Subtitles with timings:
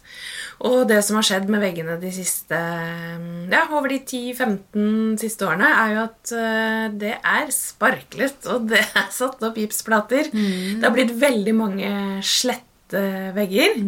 [0.66, 5.70] Og det som har skjedd med veggene de siste, ja, over de 10-15 siste årene,
[5.70, 10.32] er jo at eh, det er sparklet, og det er satt opp gipsplater.
[10.34, 11.90] Det har blitt veldig mange
[12.26, 13.06] slette
[13.38, 13.78] vegger.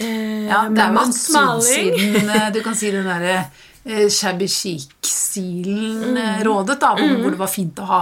[0.00, 3.36] Eh, Ja, det er jo en stund siden eh, Du kan si den derre
[3.86, 6.42] eh, shabby chic-stilen Mm.
[6.44, 8.00] rådet, da, hvor, hvor det var fint å ha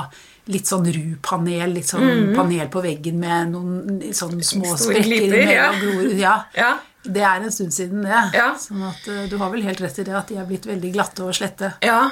[0.53, 4.77] litt sånn ru-panel, litt sånn panel på veggen med noen sånn små Mm.
[4.77, 5.71] Store sprekker ja.
[6.21, 6.35] Ja.
[6.55, 6.73] Ja.
[7.05, 8.21] Det er en stund siden, det.
[8.33, 8.55] Ja.
[8.57, 10.93] Sånn at eh, du har vel helt rett i det at de er blitt veldig
[10.95, 11.75] glatte og slette.
[11.85, 12.11] Ja,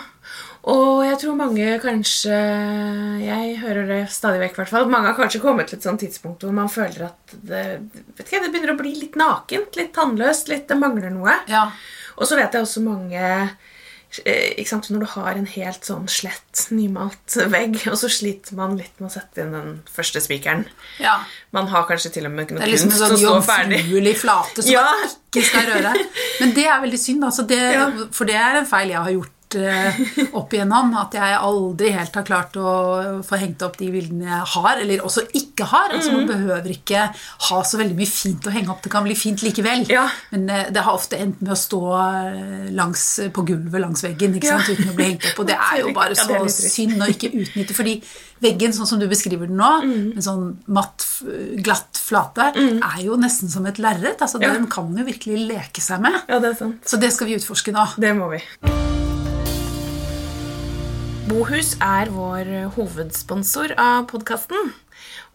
[0.62, 2.36] og jeg tror mange kanskje
[3.24, 4.86] Jeg hører det stadig vekk, i hvert fall.
[4.92, 7.64] Mange har kanskje kommet til et sånt tidspunkt hvor man føler at det,
[8.14, 11.34] vet ikke, det begynner å bli litt nakent, litt tannløst, litt, det mangler noe.
[11.50, 11.66] Ja.
[12.14, 13.25] Og så vet jeg også mange
[14.22, 18.76] eh, sant, Når du har en helt sånn slett, nymalt vegg, og så sliter man
[18.78, 20.66] litt med å sette inn den første spikeren
[21.03, 21.19] ja.
[21.56, 23.47] Man har kanskje til og med noe Det er liksom en kunst sånn som står
[23.50, 24.16] ferdig.
[24.20, 24.87] flate som Ja.
[24.87, 25.94] man ikke skal røre.
[26.41, 27.62] Men det er veldig synd, altså det,
[28.12, 29.98] for det er en feil jeg har gjort eh,
[30.38, 30.92] opp igjennom.
[31.00, 35.04] At jeg aldri helt har klart å få hengt opp de bildene jeg har, eller
[35.06, 35.92] også ikke har.
[35.96, 36.16] Altså Mm.
[36.22, 37.02] Man behøver ikke
[37.48, 38.82] ha så veldig mye fint å henge opp.
[38.84, 39.86] Det kan bli fint likevel.
[39.88, 40.08] Ja.
[40.32, 44.34] Men eh, det har ofte endt med å stå eh, langs, på gulvet langs veggen
[44.36, 44.58] ikke Ja.
[44.60, 45.38] sant, uten å bli hengt opp.
[45.40, 46.69] Og det er jo bare så trist.
[46.74, 47.74] synd å ikke utnytte.
[47.74, 47.96] Fordi
[48.42, 50.12] veggen, sånn som du beskriver den nå, Mm.
[50.16, 51.06] en sånn matt,
[51.62, 54.19] glatt flate, er jo nesten som et lerret.
[54.20, 54.52] Altså, Ja.
[54.52, 56.12] Den kan man jo virkelig leke seg med.
[56.28, 56.82] Ja, det sant.
[56.84, 57.86] Så det skal vi utforske nå.
[57.98, 58.91] Det må vi.
[61.32, 64.72] Bohus er vår hovedsponsor av podkasten.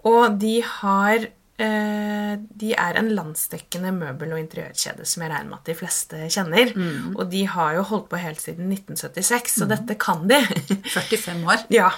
[0.05, 5.57] Og de har eh, De er en landsdekkende møbel- og interiørkjede som jeg regner med
[5.57, 6.69] at de fleste kjenner.
[7.17, 10.37] Og de har jo holdt på helt siden 1976, så dette kan de.
[10.93, 11.63] 45 år.
[11.73, 11.89] ja.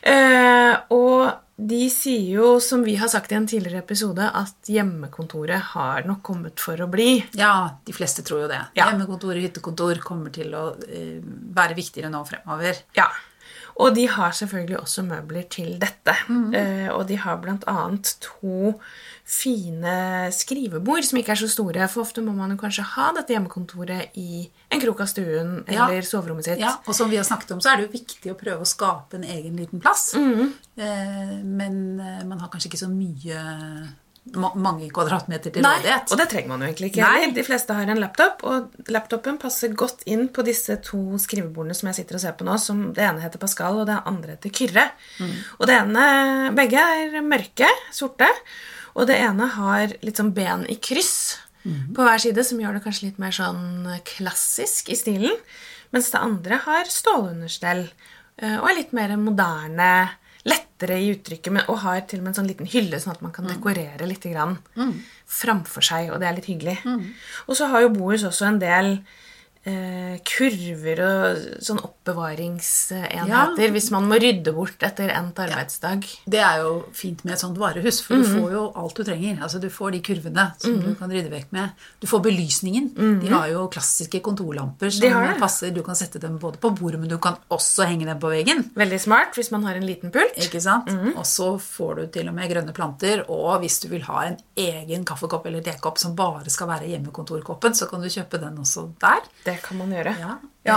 [0.00, 5.60] Eh, og de sier jo, som vi har sagt i en tidligere episode, at hjemmekontoret
[5.74, 7.18] har nok kommet for å bli.
[7.38, 8.62] Ja, de fleste tror jo det.
[8.80, 8.88] Ja.
[8.88, 11.20] Hjemmekontor og hyttekontor kommer til å eh,
[11.52, 12.80] være viktigere nå fremover.
[12.96, 13.10] Ja.
[13.80, 16.12] Og de har selvfølgelig også møbler til dette.
[16.28, 17.76] Eh, og de har bl.a.
[18.20, 18.74] to
[19.24, 19.94] fine
[20.34, 21.86] skrivebord som ikke er så store.
[21.88, 25.86] For ofte må man jo kanskje ha dette hjemmekontoret i en krok av stuen Ja.
[25.88, 26.58] eller soverommet sitt.
[26.60, 28.68] Ja, og som vi har snakket om, så er det jo viktig å prøve å
[28.68, 30.12] skape en egen liten plass.
[30.14, 30.52] Mm.
[30.76, 33.40] Eh, men eh, man har kanskje ikke så mye
[34.54, 36.12] mange kvadratmeter til rådighet.
[36.12, 37.02] og det trenger man jo egentlig ikke.
[37.02, 37.30] Nei.
[37.34, 41.90] De fleste har en laptop, og laptopen passer godt inn på disse to skrivebordene som
[41.90, 42.54] jeg sitter og ser på nå.
[42.62, 44.84] Som det ene heter Pascal, og det andre heter Kyrre.
[45.18, 45.34] Mm.
[45.58, 46.04] Og det ene,
[46.54, 48.28] Begge er mørke, sorte.
[48.94, 51.94] Og det ene har litt sånn ben i kryss Mm.
[51.94, 55.30] på hver side, som gjør det kanskje litt mer sånn klassisk i stilen.
[55.92, 57.84] Mens det andre har stålunderstell
[58.38, 60.10] eh, og er litt mer moderne,
[60.82, 63.22] lettere i uttrykket, men, og har til og med en sånn liten hylle, sånn at
[63.22, 64.58] man kan dekorere litt grann
[65.26, 66.78] framfor seg, og det er litt hyggelig.
[67.46, 68.98] Og så har jo Bohus også en del
[69.64, 73.70] kurver og sånn oppbevaringsenheter Ja.
[73.72, 76.04] hvis man må rydde bort etter endt arbeidsdag.
[76.28, 78.22] Det er jo fint med et sånt varehus, for Mhm.
[78.22, 79.40] du får jo alt du trenger.
[79.40, 81.70] Altså Du får de kurvene som du kan rydde vekk med.
[82.00, 83.20] Du får belysningen.
[83.20, 85.00] De har jo klassiske kontorlamper som.
[85.00, 85.70] De passer.
[85.72, 88.70] Du kan sette dem både på bordet, men du kan også henge dem på veggen.
[88.74, 90.34] Veldig smart hvis man har en liten pult.
[90.36, 90.86] Ikke sant?
[90.86, 91.16] Mhm.
[91.16, 93.24] Og så får du til og med grønne planter.
[93.30, 97.72] Og hvis du vil ha en egen kaffekopp eller tekopp som bare skal være hjemmekontorkoppen,
[97.74, 99.20] så kan du kjøpe den også der.
[99.44, 100.14] Det kan man gjøre.
[100.20, 100.38] Ja.
[100.62, 100.76] Ja.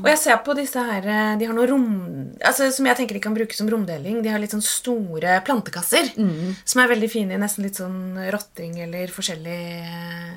[0.00, 1.84] Og jeg ser på disse her eh, De har noe rom...
[2.42, 4.18] Altså, som jeg tenker de kan bruke som romdeling.
[4.24, 8.80] De har litt sånn store plantekasser som er veldig fine i nesten litt sånn rotting
[8.82, 9.58] eller forskjellig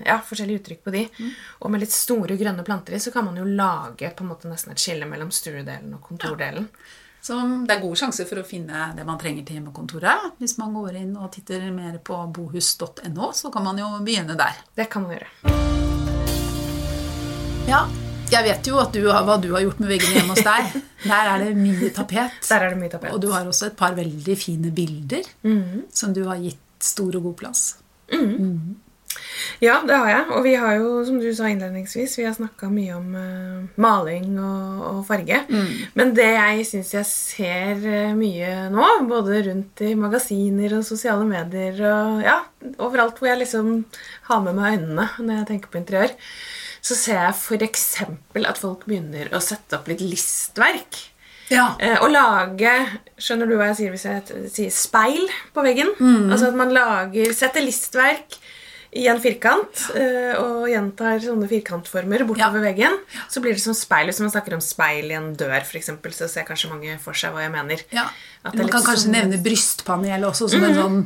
[0.06, 1.08] Ja, forskjellige uttrykk på de.
[1.64, 4.52] Og med litt store grønne planter i, så kan man jo lage på en måte
[4.52, 6.70] nesten et skille mellom stuedelen og kontordelen.
[7.24, 10.34] Så det er gode sjanser for å finne det man trenger til hjemmekontoret.
[10.42, 14.60] Hvis man går inn og titter mer på bohus.no, så kan man jo begynne der.
[14.76, 15.83] Det kan man gjøre.
[17.64, 17.86] Ja,
[18.28, 20.74] jeg vet jo du, hva du har gjort med veggene hjemme hos deg.
[21.12, 22.40] Der er det mye tapet.
[22.50, 23.14] Der er det mye tapet.
[23.16, 25.28] Og du har også et par veldig fine bilder
[25.92, 27.62] som du har gitt stor og god plass.
[29.62, 30.24] Ja, det har jeg.
[30.34, 34.34] Og vi har jo, som du sa innledningsvis, vi har snakka mye om uh, maling
[34.42, 35.44] og, og farge.
[36.00, 41.28] Men det jeg syns jeg ser eh, mye nå, både rundt i magasiner og sosiale
[41.30, 42.40] medier og ja,
[42.80, 43.86] overalt hvor jeg liksom
[44.32, 46.18] har med meg øynene når jeg tenker på interiør,
[46.84, 47.84] så ser jeg f.eks.
[48.44, 51.00] at folk begynner å sette opp litt listverk.
[51.52, 51.74] Ja.
[51.84, 52.72] Eh, Å lage
[53.20, 55.92] Skjønner du hva jeg sier hvis jeg sier speil på veggen?
[56.32, 58.38] Altså at man lager, setter listverk
[58.94, 62.96] i en firkant eh, og gjentar sånne firkantformer bortover veggen.
[63.32, 64.06] Så blir det som speil.
[64.12, 67.18] Hvis man snakker om speil i en dør, for eksempel, så ser kanskje mange for
[67.18, 67.82] seg hva jeg mener.
[67.96, 68.06] Ja.
[68.46, 71.00] Man kan kanskje sånn- nevne brystpanel også som en sånn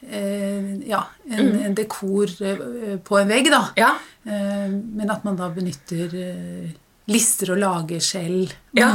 [0.00, 1.00] Ja,
[1.30, 3.64] en, en dekor eh, på en vegg, da.
[3.76, 3.94] Ja.
[4.24, 6.68] Eh, men at man da benytter eh,
[7.10, 8.52] lister og lager selv.
[8.76, 8.90] Ja.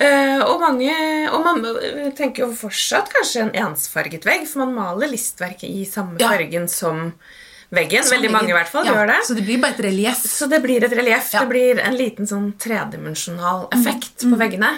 [0.00, 0.94] Eh, og mange
[1.36, 1.62] Og man
[2.16, 6.32] tenker jo fortsatt kanskje en ensfarget vegg, for man maler listverket i samme Ja.
[6.32, 7.12] fargen som
[7.74, 8.04] veggen.
[8.04, 9.18] Sånn Veldig mange i hvert fall ja, gjør det.
[9.28, 10.22] Så det blir bare et relieff.
[10.24, 11.28] Så det blir et relieff.
[11.34, 11.42] Ja.
[11.44, 14.70] Det blir en liten sånn tredimensjonal effekt på veggene.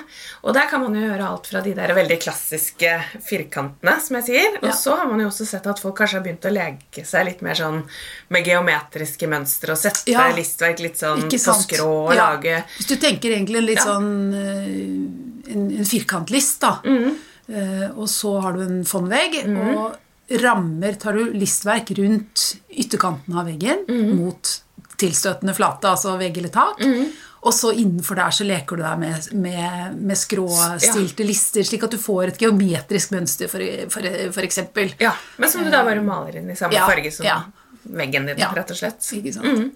[0.43, 2.97] Og der kan man jo gjøre alt fra de der veldig klassiske
[3.27, 4.59] firkantene, som jeg sier.
[4.63, 4.75] Og Ja.
[4.77, 7.43] så har man jo også sett at folk kanskje har begynt å leke seg litt
[7.43, 7.83] mer sånn
[8.29, 13.31] med geometriske mønstre og sette listverk litt sånn på skrå og lage Hvis du tenker
[13.37, 16.79] egentlig litt sånn eh, en, en firkantlist, da.
[16.85, 17.19] Mm.
[17.51, 19.97] Uh, og så har du en fondvegg, og
[20.31, 24.17] rammer tar du listverk rundt ytterkanten av veggen Mm.
[24.21, 24.61] mot
[25.01, 26.81] tilstøtende flate, altså vegg eller tak.
[26.85, 27.07] Mm.
[27.43, 31.91] Og så innenfor der så leker du deg med, med, med skråstilte lister, slik at
[31.91, 34.03] du får et geometrisk mønster, for, for,
[34.37, 34.93] for eksempel.
[35.01, 37.39] Ja, men som du da bare maler inn i samme Ja, farge som ja.
[37.83, 38.53] veggen din, Ja.
[38.53, 39.01] rett og slett.
[39.17, 39.47] Ikke sant?
[39.47, 39.73] Mm.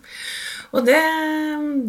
[0.75, 0.99] Og det,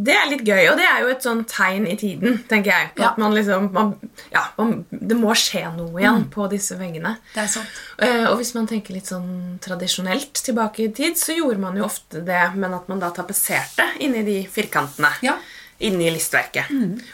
[0.06, 2.92] det er litt gøy, og det er jo et sånn tegn i tiden, tenker jeg.
[2.94, 3.10] På Ja.
[3.12, 3.96] At man liksom man,
[4.32, 7.16] Ja, man, det må skje noe igjen på disse veggene.
[7.34, 7.82] Det er sant.
[7.98, 11.88] Eh, Og hvis man tenker litt sånn tradisjonelt tilbake i tid, så gjorde man jo
[11.90, 15.10] ofte det, men at man da tapetserte inni de firkantene.
[15.26, 15.38] Ja.
[15.84, 16.70] Inni listverket.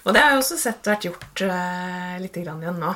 [0.05, 2.91] Og det har jeg også sett vært gjort uh, litt grann igjen nå.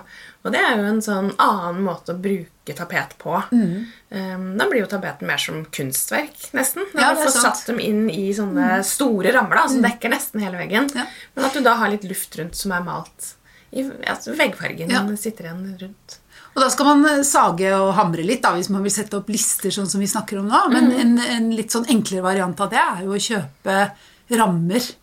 [0.45, 3.33] Og det er jo en sånn annen måte å bruke tapet på.
[3.49, 6.85] Eh, da blir jo tapeten mer som kunstverk, nesten.
[6.93, 10.43] Når Ja, du får satt dem inn i sånne store rammer da, som dekker nesten
[10.45, 10.91] hele veggen.
[10.93, 11.07] Ja.
[11.33, 13.33] Men at du da har litt luft rundt som er malt
[13.73, 14.93] i altså, veggfargen.
[14.93, 15.01] Ja.
[15.17, 16.19] sitter igjen rundt.
[16.55, 19.31] Og da skal man eh, sage og hamre litt da, hvis man vil sette opp
[19.33, 20.61] lister sånn som vi snakker om nå.
[20.71, 23.79] Men en, en litt sånn enklere variant av det er jo å kjøpe
[24.37, 24.93] rammer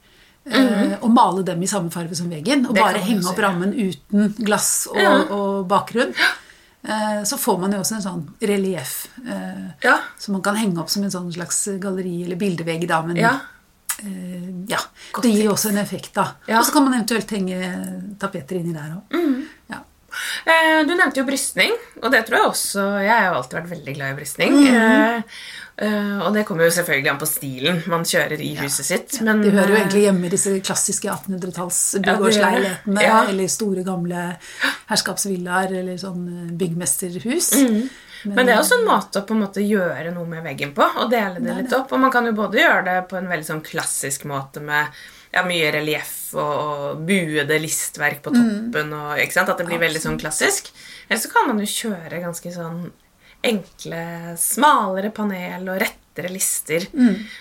[0.46, 2.66] eh, og male dem i samme farge som veggen.
[2.66, 5.12] Og Det bare henge opp rammen uten glass og, Ja.
[5.30, 6.14] og bakgrunn.
[6.84, 9.98] Eh, så får man jo også en sånn relieff eh, Ja.
[10.18, 12.88] som man kan henge opp som en sånn slags galleri- eller bildevegg.
[12.88, 13.38] da, men Ja.
[14.66, 14.78] ja,
[15.22, 16.12] det gir jo også en effekt.
[16.14, 16.32] da.
[16.48, 16.58] Ja.
[16.58, 19.44] Og så kan man eventuelt henge tapeter inni der òg.
[20.86, 23.94] Du nevnte jo brystning, og det tror jeg også Jeg har jo alltid vært veldig
[23.96, 24.56] glad i brystning.
[24.58, 24.76] Mm.
[24.76, 25.42] eh,
[25.86, 29.18] eh, og det kommer jo selvfølgelig an på stilen man kjører i huset sitt.
[29.24, 32.18] Men, det hører jo eh, egentlig hjemme i disse klassiske 1800-talls Ja, det gjør det.
[32.18, 33.18] bygårdsleilighetene Ja.
[33.32, 34.24] eller store, gamle
[34.92, 37.52] herskapsvillaer eller sånn eh, byggmesterhus.
[37.62, 37.82] Mm.
[38.22, 40.86] Men det er også en måte å på en måte gjøre noe med veggen på.
[41.02, 41.90] Og dele det litt opp.
[41.90, 44.94] Og man kan jo både gjøre det på en veldig sånn klassisk måte med
[45.32, 48.92] ja, mye relieff og, buede listverk på toppen.
[48.96, 49.52] Og, ikke sant?
[49.52, 50.70] At det blir veldig sånn klassisk.
[51.08, 52.82] Eller så kan man jo kjøre ganske sånn
[53.42, 54.02] enkle,
[54.38, 56.86] smalere panel og rettere lister.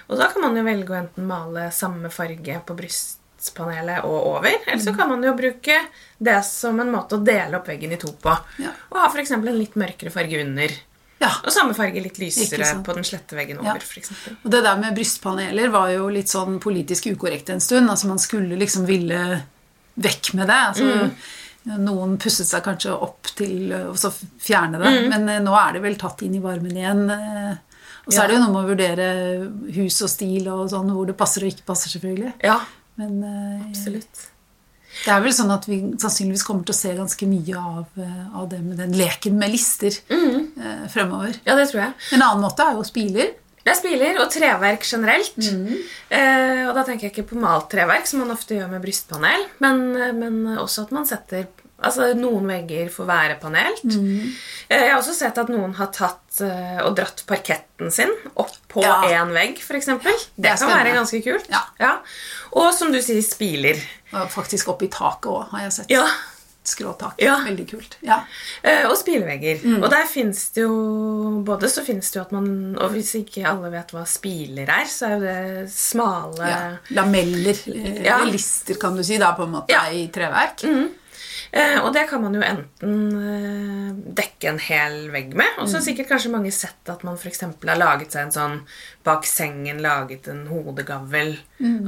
[0.07, 4.55] Og da kan man jo velge å enten male samme farge på brystpanelet og over,
[4.65, 5.77] eller så kan man jo bruke
[6.17, 8.33] det som en måte å dele opp veggen i to på.
[8.63, 8.74] Ja.
[8.89, 9.36] Og ha f.eks.
[9.38, 10.74] en litt mørkere farge under.
[11.22, 11.30] Ja.
[11.46, 13.80] Og samme farge litt lysere på den slette veggen over.
[13.86, 14.38] For eksempel.
[14.44, 17.90] Og det der med brystpaneler var jo litt sånn politisk ukorrekt en stund.
[17.94, 19.20] Altså Man skulle liksom ville
[20.01, 20.58] vekk med det.
[20.72, 21.12] Altså,
[21.78, 23.94] Noen pusset seg kanskje opp til å
[24.42, 27.04] fjerne det, men eh, nå er det vel tatt inn i varmen igjen.
[27.13, 27.51] eh,
[28.08, 28.24] Og så Ja.
[28.24, 29.08] er det jo noe med å vurdere
[29.75, 32.34] hus og stil og sånn, hvor det passer og ikke passer, selvfølgelig.
[32.44, 32.58] Ja,
[32.98, 34.30] Men eh, absolutt.
[35.05, 38.25] Det er vel sånn at vi sannsynligvis kommer til å se ganske mye av, eh,
[38.38, 40.51] av det med den leken med lister Mm.
[40.62, 41.34] eh, fremover.
[41.46, 41.93] Ja, det tror jeg.
[42.13, 43.31] En annen måte er jo spiler.
[43.63, 45.38] Det er spiler og treverk generelt.
[46.10, 49.43] Eh, og da tenker jeg ikke på malt treverk, som man ofte gjør med brystpanel,
[49.60, 49.84] men,
[50.20, 51.46] men også at man setter
[51.81, 53.83] Altså Noen vegger får være panelt.
[53.83, 54.31] Mm.
[54.69, 58.83] jeg har også sett at noen har tatt eh, og dratt parketten sin opp på
[58.85, 59.00] Ja.
[59.09, 59.85] én vegg, f.eks.
[59.88, 61.50] Det, det kan være ganske kult.
[61.79, 61.95] Ja.
[62.53, 63.81] Og som du sier, spiler.
[64.29, 65.89] Faktisk opp i taket òg, har jeg sett.
[65.91, 66.05] Ja.
[66.63, 67.15] Skråtak.
[67.17, 67.39] Ja.
[67.41, 67.95] Veldig kult.
[68.05, 68.19] Ja.
[68.61, 69.63] Eh, og spilevegger.
[69.65, 69.79] Mm.
[69.81, 70.75] Og der fins det jo
[71.47, 74.85] Både så finnes det jo at man Og hvis ikke alle vet hva spiler er,
[74.85, 76.59] så er jo det smale ja.
[76.93, 77.57] Lameller.
[77.73, 78.19] eh, Ja.
[78.29, 79.88] Lister, kan du si, da, på en måte, Ja.
[79.89, 80.61] i treverk.
[80.69, 80.85] Eh,
[81.84, 83.88] og det kan man jo enten eh,
[84.22, 85.58] dekke en hel vegg med.
[85.60, 87.43] Og så har sikkert kanskje mange sett at man f.eks.
[87.43, 88.55] har laget seg en sånn
[89.03, 91.36] bak sengen laget en hodegavl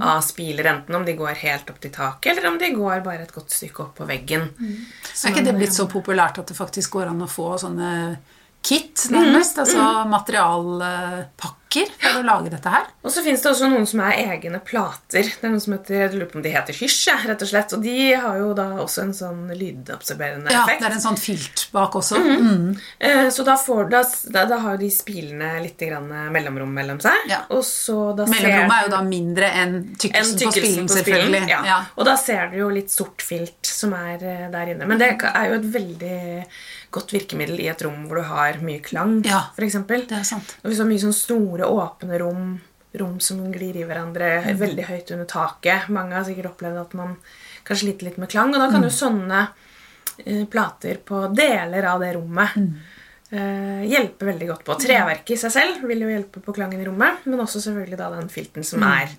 [0.04, 3.24] av spiler, enten om de går helt opp til taket, eller om de går bare
[3.24, 4.50] et godt stykke opp på veggen.
[4.60, 7.94] Er ikke det blitt så populært at det faktisk går an å få sånne
[8.64, 9.60] kit, nærmest?
[9.64, 11.63] Altså materialpakker
[12.00, 12.86] for å lage dette her?
[13.04, 15.26] Og så fins det også noen som er egne plater.
[15.28, 17.74] Det er noen som heter, Jeg lurer på om de heter Hysj, rett og slett.
[17.76, 20.84] Og de har jo da også en sånn lydabsorberende Ja, effekt.
[20.84, 22.22] det er en sånn filt bak også.
[22.24, 22.78] Mm.
[23.00, 24.04] Eh, Så da, får, da,
[24.46, 27.28] da, har de spilene litt grann mellomrom mellom seg.
[27.30, 27.44] Ja.
[27.50, 31.48] Og så da Mellomrommet er jo da mindre enn en tykkelsen på spilen, selvfølgelig.
[31.50, 31.62] Ja.
[31.66, 31.80] Ja.
[31.98, 34.88] Og da ser du jo litt sort filt som er eh, der inne.
[34.90, 36.20] Men det er jo et veldig
[36.94, 40.06] godt virkemiddel i et rom hvor du har mye klang, Ja, for eksempel.
[40.10, 40.56] Det er sant.
[40.62, 42.60] Og hvis du har mye sånn store, åpne rom,
[43.00, 44.58] rom som glir i hverandre Mm.
[44.60, 47.18] veldig høyt under taket Mange har sikkert opplevd at man
[47.64, 49.48] kan slite litt med klang, og da kan jo sånne
[50.26, 52.76] eh, plater på deler av det rommet Mm.
[53.32, 54.76] eh, hjelpe veldig godt på.
[54.80, 58.10] Treverket i seg selv vil jo hjelpe på klangen i rommet, men også selvfølgelig da
[58.12, 59.10] den filten som er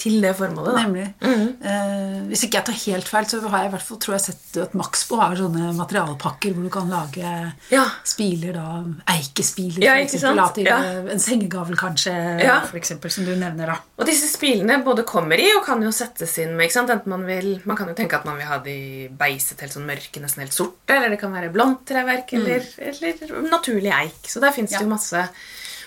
[0.00, 0.72] til det formålet.
[0.72, 0.82] Da.
[0.88, 0.94] Mm.
[0.94, 1.48] Nemlig.
[1.70, 4.22] Eh, hvis ikke jeg tar helt feil, så har jeg i hvert fall tror jeg
[4.24, 7.32] sett at Maxbo har sånne materialpakker hvor du kan lage
[7.70, 7.84] Ja.
[8.08, 8.84] spiler, da.
[9.12, 10.78] Eikespiler, Ja, for ikke eksempel, til Ja.
[10.80, 12.60] eh, en sengegavel, kanskje, Ja.
[12.64, 13.76] for eksempel, som du nevner, da.
[13.98, 16.64] Og disse spilene både kommer i og kan jo settes inn med.
[16.70, 16.88] ikke sant?
[16.90, 19.84] Enten man vil, man kan jo tenke at man vil ha de beiset helt sånn
[19.86, 24.22] mørke, nesten helt sorte, eller det kan være blondt treverk, eller, eller naturlig eik.
[24.24, 24.82] Så der fins det Mm.
[24.82, 25.28] Jo masse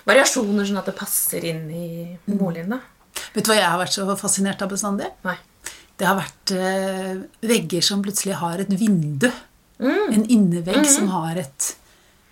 [0.05, 2.38] variasjoner, sånn at det passer inn i Mm.
[2.38, 2.70] boligen.
[2.70, 2.79] da.
[3.34, 5.10] Vet du hva jeg har vært så fascinert av bestandig?
[5.25, 5.38] Nei.
[5.98, 7.12] Det har vært eh,
[7.48, 9.30] vegger som plutselig har et vindu.
[9.80, 10.13] Mm.
[10.15, 11.70] En innevegg som har et,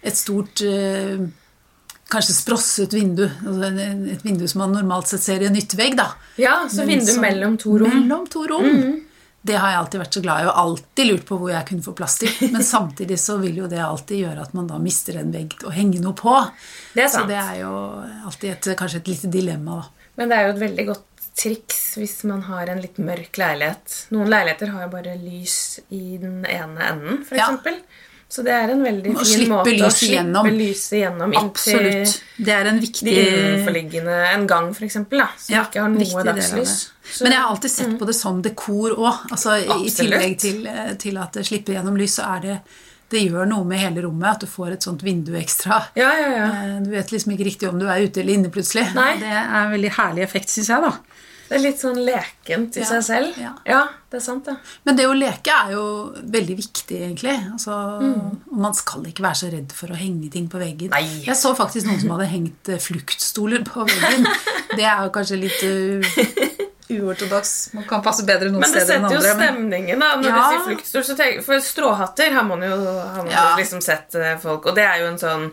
[0.04, 1.22] et stort eh,
[2.12, 3.24] Kanskje sprosset vindu.
[3.48, 3.70] Altså
[4.12, 5.94] et vindu som man normalt sett ser i en yttervegg.
[5.96, 6.10] da.
[6.42, 7.88] Ja, så vindu som- mellom to rom.
[7.88, 8.02] Mm.
[8.02, 8.98] Mellom to rom.
[9.42, 11.82] Det har jeg alltid vært så glad i, og alltid lurt på hvor jeg kunne
[11.86, 12.34] få plass til.
[12.54, 15.72] Men samtidig så vil jo det alltid gjøre at man da mister en vegg å
[15.74, 16.36] henge noe på.
[16.94, 17.72] Det er Så det er jo
[18.28, 20.01] alltid et, kanskje et lite dilemma, da.
[20.22, 21.08] Men det er jo et veldig godt
[21.42, 23.96] triks hvis man har en litt mørk leilighet.
[24.14, 25.56] Noen leiligheter har jo bare lys
[25.90, 27.40] i den ene enden, f.eks.
[27.42, 27.76] Ja.
[28.32, 30.46] Så det er en veldig Å fin måte å slippe gjennom.
[30.56, 32.14] lyset gjennom inn til Absolutt.
[32.38, 36.76] Det er en de viktig innenforliggende En gang, f.eks., som Ja, ikke har noe dagslys.
[37.04, 39.18] Så- Men jeg har alltid sett på det som dekor òg.
[39.32, 42.62] Altså, i- I tillegg til, eh, til at det slipper gjennom lys, så er det
[43.12, 45.82] det gjør noe med hele rommet at du får et sånt vindu ekstra.
[46.00, 46.48] Ja, ja, ja.
[46.64, 48.88] Eh, Du vet liksom ikke riktig om du er ute eller inne plutselig.
[48.96, 49.16] Nei.
[49.22, 50.88] Det er en veldig herlig effekt, syns jeg.
[50.88, 50.96] da.
[51.52, 53.36] Det er litt sånn lekent i seg selv.
[53.68, 53.82] ja.
[54.08, 54.54] det er sant, det.
[54.88, 55.84] Men det å leke er jo
[56.32, 57.34] veldig viktig, egentlig.
[57.52, 58.56] Altså, mm.
[58.64, 60.94] man skal ikke være så redd for å henge ting på veggen.
[60.96, 61.04] Nei.
[61.26, 64.30] Jeg så faktisk noen som hadde hengt eh, fluktstoler på veggen.
[64.78, 66.61] Det er jo kanskje litt uh,
[67.00, 67.74] uortodoks.
[67.74, 69.38] Man kan passe bedre noen Men det steder enn setter jo andre.
[69.38, 70.10] men- stemningen, da.
[70.18, 70.36] Når Ja.
[70.36, 73.56] du sier fluktstol, så tenk, For stråhatter har man jo, har man Ja.
[73.58, 75.52] liksom sett eh, folk Og det er jo en sånn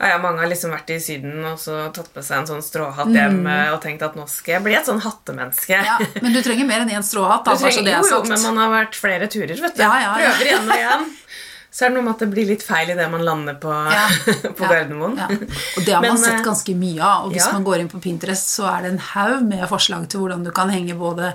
[0.00, 2.62] ja, ja, Mange har liksom vært i Syden og så tatt med seg en sånn
[2.64, 3.72] stråhatt hjem mm.
[3.74, 5.76] og tenkt at nå skal jeg bli et sånn hattemenneske.
[5.76, 7.44] Ja, men du trenger mer enn én stråhatt.
[7.44, 9.82] Da, Du trenger, det er jo, jo, men man har vært flere turer, vet du.
[9.82, 10.30] Ja, ja, ja.
[10.30, 11.04] Prøver igjen og igjen.
[11.70, 14.06] Så er det noe med at det blir litt feil idet man lander på, Ja.
[14.58, 14.68] på Ja.
[14.72, 15.16] Gardermoen.
[15.16, 15.28] Ja.
[15.30, 17.26] Og det har Men, man sett eh, ganske mye av.
[17.28, 20.20] Og hvis man går inn på Pinterest, så er det en haug med forslag til
[20.24, 21.32] hvordan du kan henge både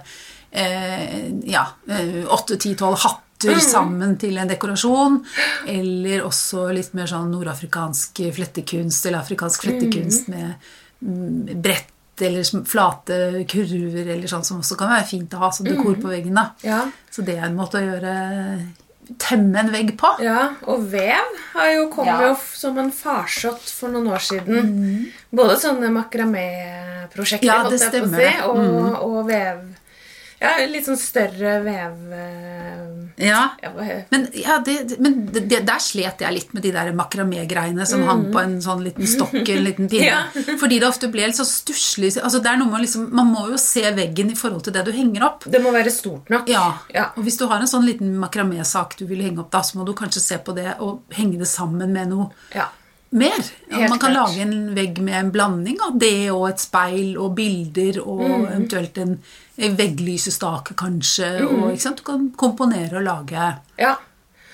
[0.52, 1.66] eh, ja,
[2.32, 3.60] åtte, ti, tolv hatter Mm.
[3.60, 5.18] sammen til en dekorasjon.
[5.68, 9.68] Eller også litt mer sånn nordafrikansk flettekunst eller afrikansk Mm.
[9.68, 10.54] flettekunst med
[11.04, 13.18] mm, brett eller flate
[13.52, 16.34] kurver eller sånn som også kan være fint å ha som dekor på veggen.
[16.34, 16.46] da.
[16.64, 16.86] Ja.
[17.12, 18.16] Så det er en måte å gjøre
[19.22, 20.10] Temme en vegg på.
[20.24, 22.30] Ja, og vev har jo, kommet Ja.
[22.32, 25.12] jo som en farsott for noen år siden.
[25.36, 28.02] Både sånne makramé-prosjekter Ja, si,
[28.48, 28.96] og, mm.
[29.06, 29.75] og vev
[30.42, 32.00] Ja, litt sånn større vev...
[32.12, 32.92] eh,
[33.24, 33.42] Ja.
[34.12, 38.26] Men, ja, det, men det, der slet jeg litt med de der makramé-greiene som hang
[38.34, 40.10] på en sånn liten stokk en liten pinne.
[40.10, 40.24] Ja.
[40.62, 44.36] Fordi det ofte ble litt så stusslig altså liksom, Man må jo se veggen i
[44.36, 45.48] forhold til det du henger opp.
[45.48, 46.50] det må være stort nok.
[46.52, 47.12] Ja, Ja.
[47.16, 49.86] Og hvis du har en sånn liten makramé-sak du vil henge opp, da, så må
[49.88, 52.68] du kanskje se på det og henge det sammen med noe Ja.
[53.16, 53.40] Mer.
[53.72, 54.30] Helt man kan klart.
[54.36, 58.46] lage en vegg med en blanding av det og et speil og bilder og Mm.
[58.52, 59.16] eventuelt en,
[59.80, 61.30] vegglysestake, kanskje.
[61.42, 61.64] Mm.
[61.64, 61.78] Og?
[61.98, 63.96] Du kan komponere og lage Ja.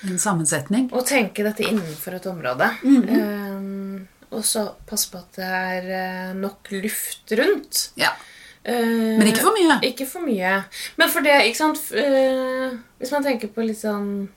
[0.04, 0.90] en sammensetning.
[0.92, 2.70] Og tenke dette innenfor et område.
[2.82, 3.08] Mhm.
[3.20, 7.90] um, og så passe på at det er eh, nok luft rundt.
[7.96, 8.08] Ja.
[8.66, 9.80] Uh, Men ikke for mye.
[9.82, 10.64] Ikke for mye.
[10.96, 14.28] Men for det, ikke sant eh, Hvis man tenker på litt sånn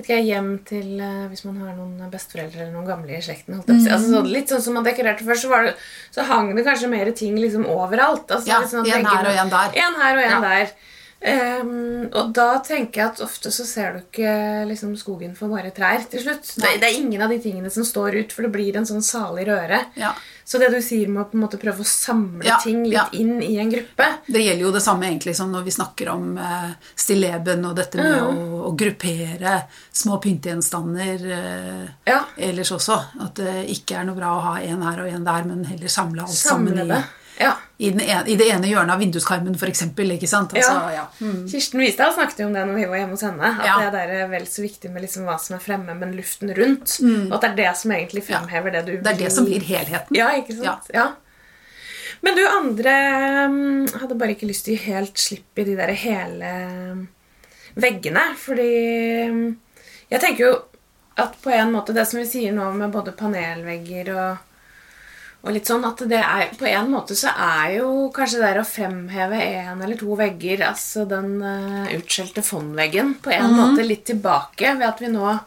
[0.00, 3.54] vet ikke, hjem til eh, Hvis man har noen besteforeldre eller noen gamle i slekten.
[3.60, 3.92] holdt jeg på å si.
[3.96, 5.74] Altså, litt sånn som man dekorerte før, så, var det,
[6.10, 8.26] så hang det kanskje mer ting liksom overalt.
[8.30, 9.76] Altså, Ja, sånn en her og en der.
[9.84, 10.40] En her og en Ja.
[10.40, 10.72] der.
[11.20, 14.32] Ehm, og da tenker jeg at ofte så ser du ikke
[14.70, 16.54] liksom, skogen for bare trær til slutt.
[16.56, 19.04] Det, det er ingen av de tingene som står ut, for det blir en sånn
[19.04, 19.82] salig røre.
[20.00, 20.14] Ja.
[20.50, 22.96] Så det du sier med å på en måte prøve å samle Ja, ting litt
[22.96, 23.04] ja.
[23.14, 26.32] inn i en gruppe Det gjelder jo det samme egentlig som når vi snakker om
[26.42, 28.32] eh, stilleben og dette med å,
[28.66, 29.52] å gruppere
[29.94, 32.24] små pyntegjenstander eh, Ja.
[32.48, 32.96] ellers også.
[33.22, 35.92] At det ikke er noe bra å ha en her og en der, men heller
[35.92, 37.02] samle alt Samle sammen det.
[37.40, 37.54] Ja.
[37.78, 39.82] i, den ene, i det ene hjørnet av vinduskarmen, f.eks.
[39.88, 41.06] Altså, ja.
[41.20, 41.46] Mm.
[41.48, 43.52] Kirsten Wistad snakket jo om det når vi var hjemme hos henne.
[43.56, 43.90] At Ja.
[43.94, 46.98] det er vel så viktig med liksom hva som er fremme, men luften rundt.
[47.00, 49.02] Og at det er det som egentlig fremhever det du Mm.
[49.04, 50.16] Det er det som blir helheten.
[50.16, 50.90] Ja, ikke sant?
[50.92, 51.08] Ja.
[52.22, 52.94] Men du andre
[53.48, 56.50] mm, hadde bare ikke lyst til å gi helt slipp i de der hele
[56.92, 57.08] mm,
[57.80, 58.26] veggene.
[58.36, 58.70] Fordi
[59.32, 59.56] mm,
[60.10, 60.52] jeg tenker jo
[61.20, 64.49] at på en måte det som vi sier nå med både panelvegger og
[65.40, 68.66] og litt sånn at det er, På en måte så er jo kanskje det å
[68.68, 74.76] fremheve én eller to vegger, altså den uh, utskjelte fondveggen, på en måte litt tilbake
[74.76, 75.38] ved at vi nå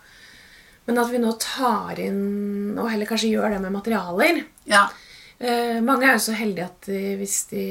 [0.88, 4.42] Men at vi nå tar inn og heller kanskje gjør det med materialer.
[4.68, 4.88] Ja.
[5.44, 7.68] Uh, mange er jo så heldige at de, hvis de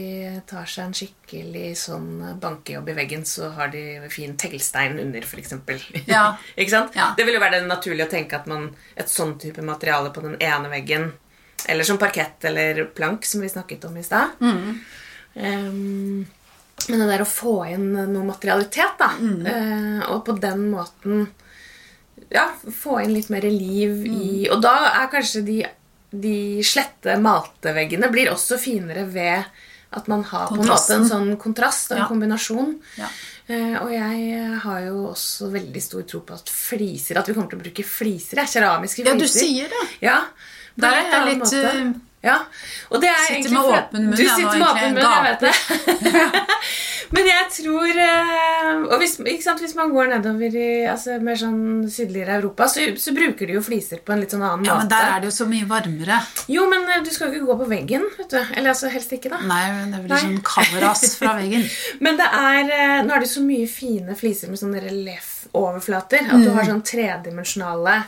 [0.48, 3.82] tar seg en skikkelig sånn bankejobb i veggen, så har de
[4.14, 5.58] fin teglstein under, f.eks.
[6.06, 6.38] Ja.
[6.60, 6.96] Ikke sant?
[6.96, 7.10] Ja.
[7.18, 10.24] Det vil jo være det naturlige å tenke at man, et sånn type materiale på
[10.24, 11.10] den ene veggen
[11.68, 14.34] Eller som parkett eller plank, som vi snakket om i stad.
[15.34, 16.26] Ehm,
[16.88, 21.28] men det der å få inn noe materialitet, da, eh, og på den måten
[22.32, 24.72] ja, få inn litt mer liv i Og da
[25.02, 25.58] er kanskje de,
[26.10, 29.44] de slette malteveggene blir også finere ved
[29.92, 32.08] at man har på en måte en sånn kontrast og en Ja.
[32.08, 32.70] kombinasjon.
[32.96, 33.10] Ja.
[33.50, 37.50] Uh, og jeg har jo også veldig stor tro på at fliser At vi kommer
[37.50, 38.38] til å bruke fliser.
[38.38, 39.82] Ja, keramiske ja, du sier det.
[40.00, 40.22] Ja,
[40.76, 41.62] på Der er jeg litt måte.
[41.74, 42.36] eh, Ja,
[42.94, 45.40] og det er Sitter egentlig med åpen munn, Du sitter med åpen munn, jeg vet
[45.42, 45.54] det.
[47.12, 51.82] Men jeg tror eh, Og hvis, sant, hvis man går nedover i altså, mer sånn
[51.92, 54.86] sydligere Europa, så, så bruker de jo fliser på en litt sånn annen Ja, måte.
[54.86, 56.20] men der er det jo så mye varmere.
[56.54, 58.38] Jo, men eh, du skal jo ikke gå på veggen, vet du.
[58.54, 59.42] Eller altså helst ikke, da.
[59.50, 60.20] Nei, men det blir Nei.
[60.22, 61.66] sånn kavras fra veggen.
[62.06, 62.72] Men det er,
[63.10, 66.30] nå er det så mye fine fliser med sånne reliefoverflater.
[66.32, 67.98] At du har sånn tredimensjonale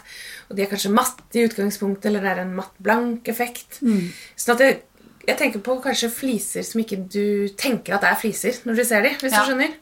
[0.51, 3.81] Og de er kanskje matte i utgangspunktet, eller det er en matt blank effekt.
[3.81, 4.81] Sånn at jeg,
[5.27, 8.85] jeg tenker på kanskje fliser som ikke du tenker at det er fliser når du
[8.85, 9.15] ser dem.
[9.21, 9.45] Hvis Ja.
[9.45, 9.75] du skjønner.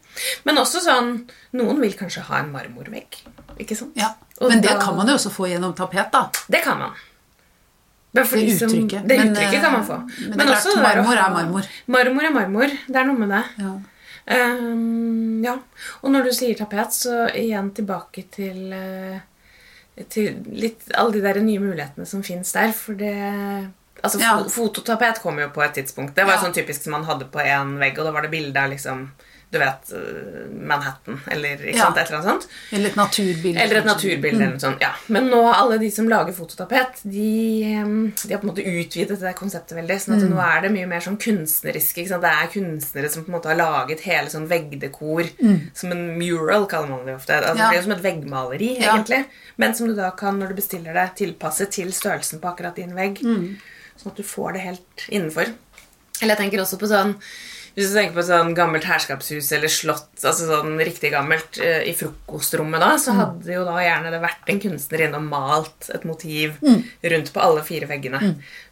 [0.44, 1.14] Men også sånn
[1.52, 3.16] Noen vil kanskje ha en marmorvegg.
[3.58, 3.92] Ikke sant?
[3.96, 4.14] Ja.
[4.40, 6.30] Men det da- kan man jo også få gjennom tapet, da.
[6.50, 6.92] Det kan man.
[8.14, 8.58] Men Det uttrykket.
[8.70, 8.88] som-.
[9.08, 9.96] Det Men, uttrykket kan man få.
[10.28, 11.62] men klart, også der marmor er marmor.
[11.88, 12.66] Marmor er marmor.
[12.88, 13.44] Det er noe med det.
[13.58, 13.72] Ja.
[14.30, 15.56] Um, ja.
[16.02, 19.18] Og når du sier tapet, så igjen tilbake til, eh,
[20.08, 22.72] til litt alle de der nye mulighetene som fins der.
[22.72, 23.14] For det
[24.02, 24.42] Altså, Ja.
[24.50, 26.14] Fototapet kom jo på et tidspunkt.
[26.16, 26.40] Det var Ja.
[26.40, 29.10] sånn typisk som man hadde på én vegg, og da var det bilde av liksom
[29.52, 31.84] Du vet eh, Manhattan, eller ikke Ja.
[31.90, 32.46] sant, et eller annet sånt.
[32.72, 33.60] Eller et naturbilde.
[33.60, 34.38] Eller et naturbilde.
[34.40, 34.92] eller noe sånt, ja.
[35.12, 37.26] Men nå, alle de som lager fototapet, de,
[38.24, 39.98] de har på en måte utvidet det konseptet veldig.
[40.00, 42.00] sånn at nå er det mye mer sånn kunstnerisk.
[42.00, 42.24] Ikke sant?
[42.24, 45.28] Det er kunstnere som på en måte har laget hele sånn veggdekor.
[45.76, 47.36] Som en mural, kaller man det ofte.
[47.36, 47.68] Altså, Ja.
[47.68, 49.24] Det blir jo som et veggmaleri, egentlig.
[49.58, 52.94] Men som du da kan, når du bestiller det, tilpasse til størrelsen på akkurat din
[52.96, 53.20] vegg.
[53.20, 55.52] Sånn at du får det helt innenfor.
[56.22, 57.16] Eller jeg tenker også på sånn
[57.74, 61.94] hvis du tenker på sånn gammelt herskapshus eller slott, altså sånn riktig gammelt, eh, i
[61.96, 66.04] frokostrommet da, så hadde jo da gjerne det vært en kunstner inne og malt et
[66.08, 68.20] motiv rundt på alle fire veggene.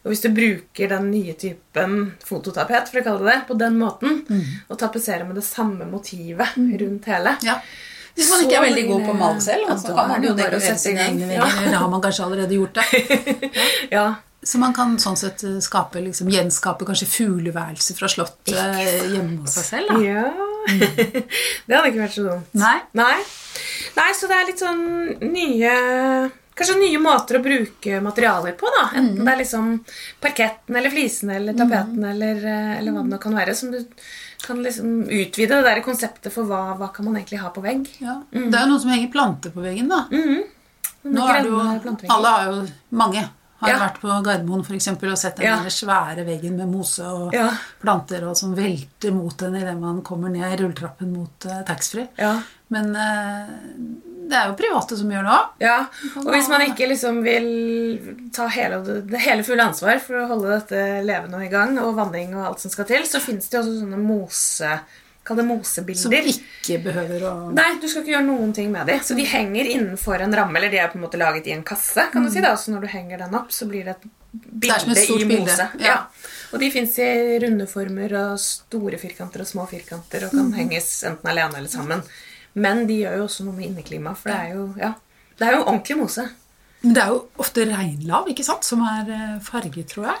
[0.03, 3.77] Og hvis du bruker den nye typen fototapet, for å kalle det det, på den
[3.79, 4.19] måten,
[4.69, 7.59] og tapetserer med det samme motivet rundt hele, Ja.
[8.11, 10.33] Hvis man ikke er veldig god på å male selv, så da kan man jo
[10.35, 11.45] bare dekorere sette sine egne Ja.
[11.45, 11.61] vegger.
[11.63, 13.51] Eller har man kanskje allerede gjort det.
[13.95, 19.11] ja, Så man kan sånn sett eh, skape, liksom, gjenskape kanskje fugleværelset fra slottet eh,
[19.13, 19.91] hjemme hos seg selv.
[19.93, 20.01] Da.
[20.01, 20.47] Ja
[21.65, 22.53] Det hadde ikke vært så dumt.
[22.57, 22.77] Nei?
[22.97, 23.17] Nei.
[23.97, 24.83] Nei, så det er litt sånn
[25.33, 25.73] nye
[26.57, 28.69] Kanskje nye måter å bruke materialer på.
[28.75, 29.69] da Enten det er liksom
[30.21, 33.55] parketten eller flisene eller tapeten eller, eh, eller hva det nå kan være.
[33.57, 33.79] Som du
[34.43, 37.85] kan liksom utvide det der konseptet for hva, hva kan man egentlig ha på vegg.
[38.01, 38.19] Ja.
[38.33, 40.03] Det er jo noen som henger planter på veggen, da.
[40.11, 40.41] Mm.
[41.13, 41.61] Nå er det jo,
[42.13, 43.23] alle har jo, mange
[43.61, 43.77] Har Ja.
[43.83, 45.57] vært på Gardermoen for eksempel, og sett den Ja.
[45.69, 47.51] svære veggen med mose og Ja.
[47.81, 52.07] planter og som velter mot en idet man kommer ned rulletrappen mot uh, taxfree.
[52.17, 52.39] Ja.
[52.69, 53.45] Men uh,
[54.31, 55.47] det er jo private som gjør det òg.
[55.59, 55.77] Ja,
[56.23, 60.53] og hvis man ikke liksom vil ta hele, det hele fulle ansvar for å holde
[60.55, 63.59] dette levende og i gang, og vanning og alt som skal til, så fins det
[63.59, 64.79] jo også sånne mose...
[65.23, 69.03] Kall det Som ikke behøver å Nei, du skal ikke gjøre noen ting med dem.
[69.05, 71.61] Så de henger innenfor en ramme, eller de er på en måte laget i en
[71.63, 72.07] kasse.
[72.11, 74.95] kan du si da, Så når du henger den opp, så blir det et bilde
[74.95, 75.69] et stort i mose.
[75.79, 75.85] ja.
[75.85, 75.97] Ja.
[76.51, 80.89] Og de fins i runde former og store firkanter og små firkanter og kan henges
[81.07, 82.01] enten alene eller sammen.
[82.53, 84.93] Men de gjør jo også noe med inneklimaet, for det er jo, ja,
[85.39, 86.25] det er jo ordentlig mose.
[86.81, 90.17] Men det er jo ofte regnlav ikke sant, som er eh, farget, tror jeg.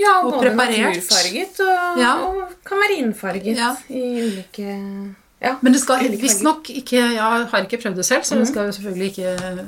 [0.00, 0.96] Ja, Og både preparert.
[0.96, 2.12] naturfarget og, Ja.
[2.26, 3.76] og kanarinnfarget Ja.
[3.88, 8.34] i ulike ja, Men det skal visstnok ikke Jeg har ikke prøvd det selv, så
[8.34, 8.38] Mhm.
[8.40, 9.66] jeg skal jo selvfølgelig ikke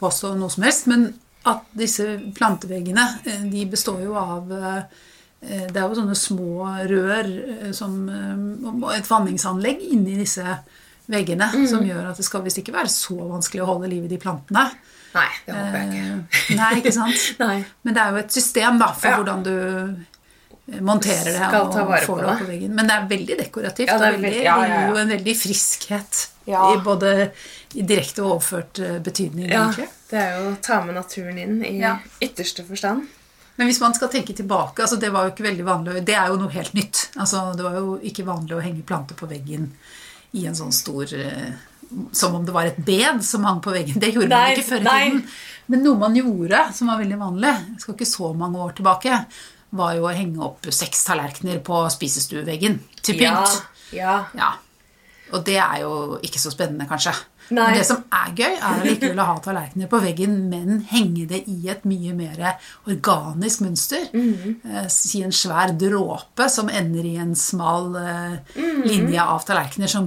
[0.00, 0.86] påstå noe som helst.
[0.86, 4.82] Men at disse planteveggene, eh, de består jo av eh,
[5.42, 7.26] Det er jo sånne små rør
[7.66, 10.42] eh, som et vanningsanlegg inni disse
[11.08, 11.66] veggene mm.
[11.68, 14.18] som gjør at det skal visst ikke være så vanskelig å holde liv i de
[14.18, 14.70] plantene.
[15.16, 16.04] Nei, det håper jeg ikke.
[16.36, 17.24] Eh, Nei, ikke sant?
[17.42, 17.56] Nei.
[17.86, 19.16] Men det er jo et system da, for Ja.
[19.22, 21.74] hvordan du eh, monterer det og
[22.06, 22.72] får det opp på veggen.
[22.76, 23.90] Men det er veldig dekorativt.
[23.92, 24.80] Ja, det er veldig, ja, ja.
[24.80, 27.12] gir jo en veldig friskhet i både
[27.74, 29.48] i direkte og overført eh, betydning.
[29.50, 29.88] Ja, egentlig.
[30.10, 31.76] det er jo å ta med naturen inn i
[32.22, 33.06] ytterste forstand.
[33.56, 36.28] Men hvis man skal tenke tilbake, altså det var jo ikke veldig vanlig, det er
[36.28, 37.06] jo noe helt nytt.
[37.16, 39.70] Altså Det var jo ikke vanlig å henge planter på veggen
[40.36, 41.08] i en sånn stor
[42.12, 44.00] Som om det var et bed som hang på veggen.
[44.00, 45.22] Det gjorde Nei, man ikke før i tiden.
[45.66, 49.24] Men noe man gjorde som var veldig vanlig, jeg skal ikke så mange år tilbake,
[49.76, 53.56] var jo å henge opp seks tallerkener på spisestueveggen til pynt.
[53.92, 54.24] Ja, ja.
[54.38, 54.52] Ja.
[55.34, 57.10] Og det er jo ikke så spennende, kanskje.
[57.50, 57.64] Nei.
[57.64, 61.44] Men det som er gøy, er likevel å ha tallerkener på veggen, men henge det
[61.50, 64.06] i et mye mer organisk mønster.
[64.12, 64.88] Mm -hmm.
[64.88, 68.82] Si en svær dråpe som ender i en smal eh, Mhm.
[68.84, 70.06] linje av tallerkener som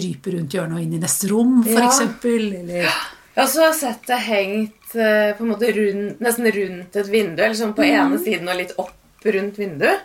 [0.00, 1.86] Kryper rundt hjørnet og inn i neste rom, for Ja.
[1.88, 2.48] eksempel.
[3.36, 7.06] Ja, så har jeg sett det hengt eh, på en måte rundt, nesten rundt et
[7.12, 10.00] vindu, eller sånn på ene siden og litt opp rundt vinduet.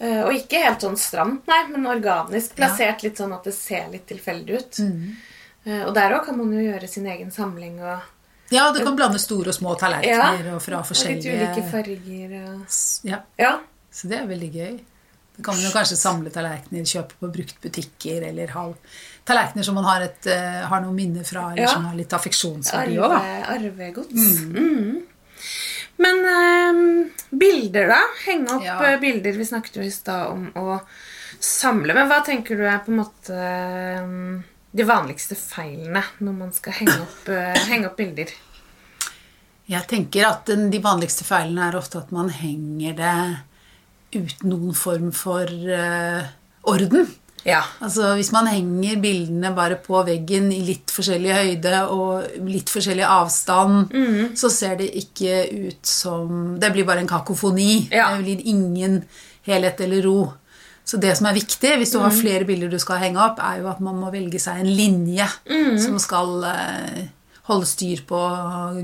[0.00, 2.56] Eh, Og ikke helt sånn stramt, nei, men organisk.
[2.56, 4.78] Plassert litt sånn at det ser litt tilfeldig ut.
[4.82, 5.12] Mm.
[5.86, 8.00] Og der òg kan man jo gjøre sin egen samling og
[8.50, 11.70] Ja, du kan blande store og små tallerkener Ja, og fra forskjellige og litt ulike
[11.70, 12.32] farger.
[12.48, 12.64] Og...
[13.06, 13.20] ja.
[13.38, 13.52] Ja.
[13.92, 14.80] Så det er veldig gøy.
[15.36, 18.64] Da kan man jo kanskje samle tallerkener, kjøpe på bruktbutikker, eller ha
[19.28, 21.68] tallerkener som man har, et, uh, har noen minne fra, eller Ja.
[21.74, 23.20] som har litt affeksjonsverdi òg, da.
[23.54, 24.40] Arvegods.
[24.50, 25.02] Mm.
[26.02, 28.00] Men eh, bilder, da?
[28.26, 28.78] Henge opp Ja.
[28.88, 29.32] eh, bilder.
[29.38, 30.80] Vi snakket jo i stad om å
[31.38, 31.94] samle.
[31.94, 36.96] Men hva tenker du er på en måte de vanligste feilene når man skal henge
[37.04, 38.32] opp, eh, henge opp bilder?
[39.70, 43.14] Jeg tenker at den, de vanligste feilene er ofte at man henger det
[44.18, 46.24] uten noen form for eh,
[46.68, 47.06] orden.
[47.44, 47.62] Ja.
[47.82, 53.06] Altså Hvis man henger bildene bare på veggen i litt forskjellig høyde og litt forskjellig
[53.08, 54.36] avstand, mm.
[54.38, 57.88] så ser det ikke ut som Det blir bare en kakofoni.
[57.90, 58.12] Ja.
[58.16, 59.02] Det blir ingen
[59.48, 60.20] helhet eller ro.
[60.84, 62.20] Så det som er viktig hvis du har Mhm.
[62.20, 65.26] flere bilder du skal henge opp, er jo at man må velge seg en linje
[65.50, 65.78] mm.
[65.78, 67.04] som skal eh,
[67.46, 68.18] holde styr på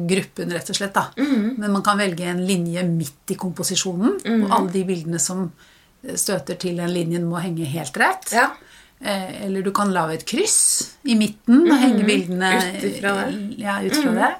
[0.08, 0.94] gruppen, rett og slett.
[0.94, 1.08] da.
[1.18, 1.58] Mhm.
[1.58, 5.52] Men man kan velge en linje midt i komposisjonen, og alle de bildene som
[6.14, 8.32] støter til den linjen, må henge helt rett.
[8.32, 8.50] Ja.
[9.00, 13.36] Eh, Eller du kan lage et kryss i midten og henge bildene Ut ifra det.
[13.62, 14.32] Ja, ut fra det.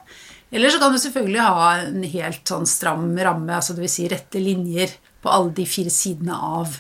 [0.51, 3.99] Eller så kan du selvfølgelig ha en helt sånn stram ramme, altså dvs.
[3.99, 6.79] Si rette linjer på alle de fire sidene av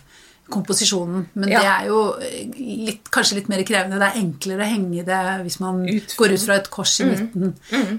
[0.50, 1.26] komposisjonen.
[1.34, 1.60] Men Ja.
[1.60, 2.48] det er jo eh,
[2.86, 3.98] litt, kanskje litt mer krevende.
[3.98, 6.14] Det er enklere å henge det hvis man Ut.
[6.16, 7.10] går ut fra et kors i Mm.
[7.10, 7.54] midten.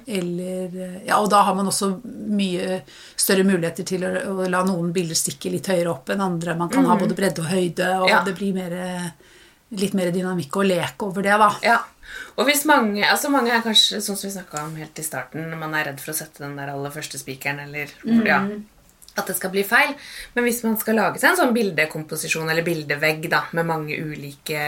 [0.07, 2.81] Eller, eh, ja, og da har man også mye
[3.15, 4.13] større muligheter til å,
[4.45, 6.55] å la noen bilder stikke litt høyere opp enn andre.
[6.57, 8.09] Man kan ha både bredde og høyde, og Mm.
[8.09, 8.23] Ja.
[8.23, 9.09] det blir mer, eh,
[9.71, 11.55] litt mer dynamikk og lek over det, da.
[11.61, 11.79] Ja.
[12.39, 15.59] Og hvis mange altså mange er kanskje sånn som vi snakka om helt i starten,
[15.59, 17.87] man er redd for å sette den der aller første spikeren, eller
[18.25, 18.39] ja,
[19.21, 19.93] at det skal bli feil.
[20.35, 24.63] Men hvis man skal lage seg en sånn bildekomposisjon eller bildevegg da, med mange ulike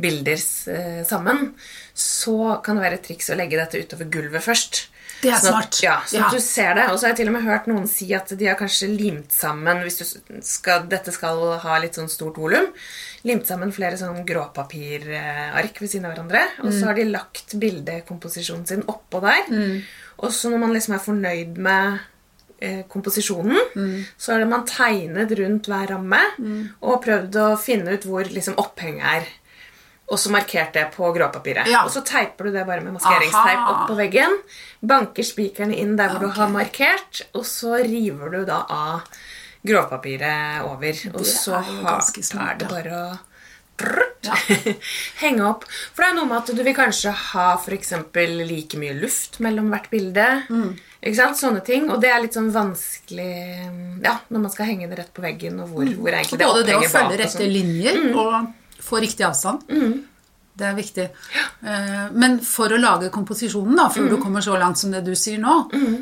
[0.00, 0.38] bilder
[0.72, 1.50] eh, sammen,
[1.94, 4.86] så kan det være et triks å legge dette utover gulvet først.
[5.20, 5.76] Det er Sånn smart.
[5.84, 6.28] Ja, sånn Ja.
[6.30, 6.86] at du ser det.
[6.88, 9.34] Og så har jeg til og med hørt noen si at de har kanskje limt
[9.36, 12.70] sammen Hvis du skal, dette skal ha litt sånn stort volum,
[13.28, 16.42] limt sammen flere sånn gråpapirark ved siden av hverandre.
[16.64, 19.50] Og så har de lagt bildekomposisjonen sin oppå der.
[20.20, 22.00] Og så når man liksom er fornøyd med
[22.60, 23.58] eh, komposisjonen,
[24.16, 26.20] så har det man tegnet rundt hver ramme
[26.80, 29.28] og prøvd å finne ut hvor liksom opphenget er.
[30.10, 31.68] Og så markert det på gråpapiret.
[31.70, 31.84] Ja.
[31.86, 33.74] Og så teiper du det bare med maskeringsteip Aha.
[33.74, 34.34] opp på veggen.
[34.82, 36.34] Banker spikerne inn der hvor okay.
[36.34, 39.06] du har markert, og så river du da av
[39.62, 41.02] gråpapiret over.
[41.14, 43.06] Og så er smart, er det bare å
[44.26, 44.36] ja.
[45.22, 45.66] henge opp.
[45.70, 49.70] For det er noe med at du vil kanskje ha eksempel like mye luft mellom
[49.70, 50.26] hvert bilde.
[50.50, 50.72] Mm.
[51.00, 51.38] Ikke sant?
[51.40, 51.88] Sånne ting.
[51.88, 53.30] Og det er litt sånn vanskelig
[54.04, 56.48] ja, når man skal henge det rett på veggen, og hvor, hvor er Så det
[56.48, 59.64] både det å følge rette linjer linjer og få riktig avstand.
[60.60, 61.06] Det er viktig.
[61.32, 61.44] Ja.
[62.12, 65.40] Men for å lage komposisjonen, da, før du kommer så langt som det du sier
[65.40, 65.54] nå,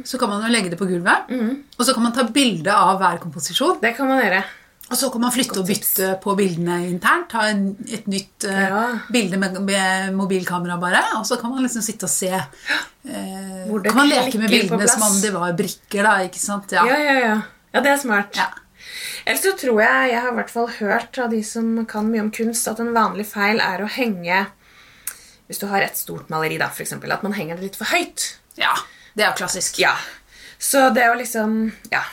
[0.09, 1.31] så kan man jo legge det på gulvet.
[1.79, 3.79] Og så kan man ta bilde av hver komposisjon.
[3.85, 4.43] Det kan man gjøre.
[4.89, 7.29] Og så kan man flytte og bytte på bildene internt.
[7.33, 8.85] Ta en, et nytt uh, Ja.
[9.13, 11.03] bilde med, med mobilkamera bare.
[11.19, 12.31] Og så kan man liksom sitte og se.
[13.05, 16.15] Uh, kan man leke med bildene som om de var brikker, da.
[16.25, 16.73] ikke sant?
[16.73, 17.37] Ja, ja, ja.
[17.75, 18.37] Ja, det er smart.
[18.39, 18.49] Ja.
[19.29, 22.23] Ellers så tror jeg Jeg har i hvert fall hørt av de som kan mye
[22.25, 24.47] om kunst, at en vanlig feil er å henge
[25.51, 28.35] Hvis du har et stort maleri, da, eksempel, at man henger det litt for høyt.
[28.57, 28.73] ja.
[29.19, 29.81] Det er klassisk.
[29.83, 29.97] Ja.
[30.63, 32.05] Så det å liksom Ja,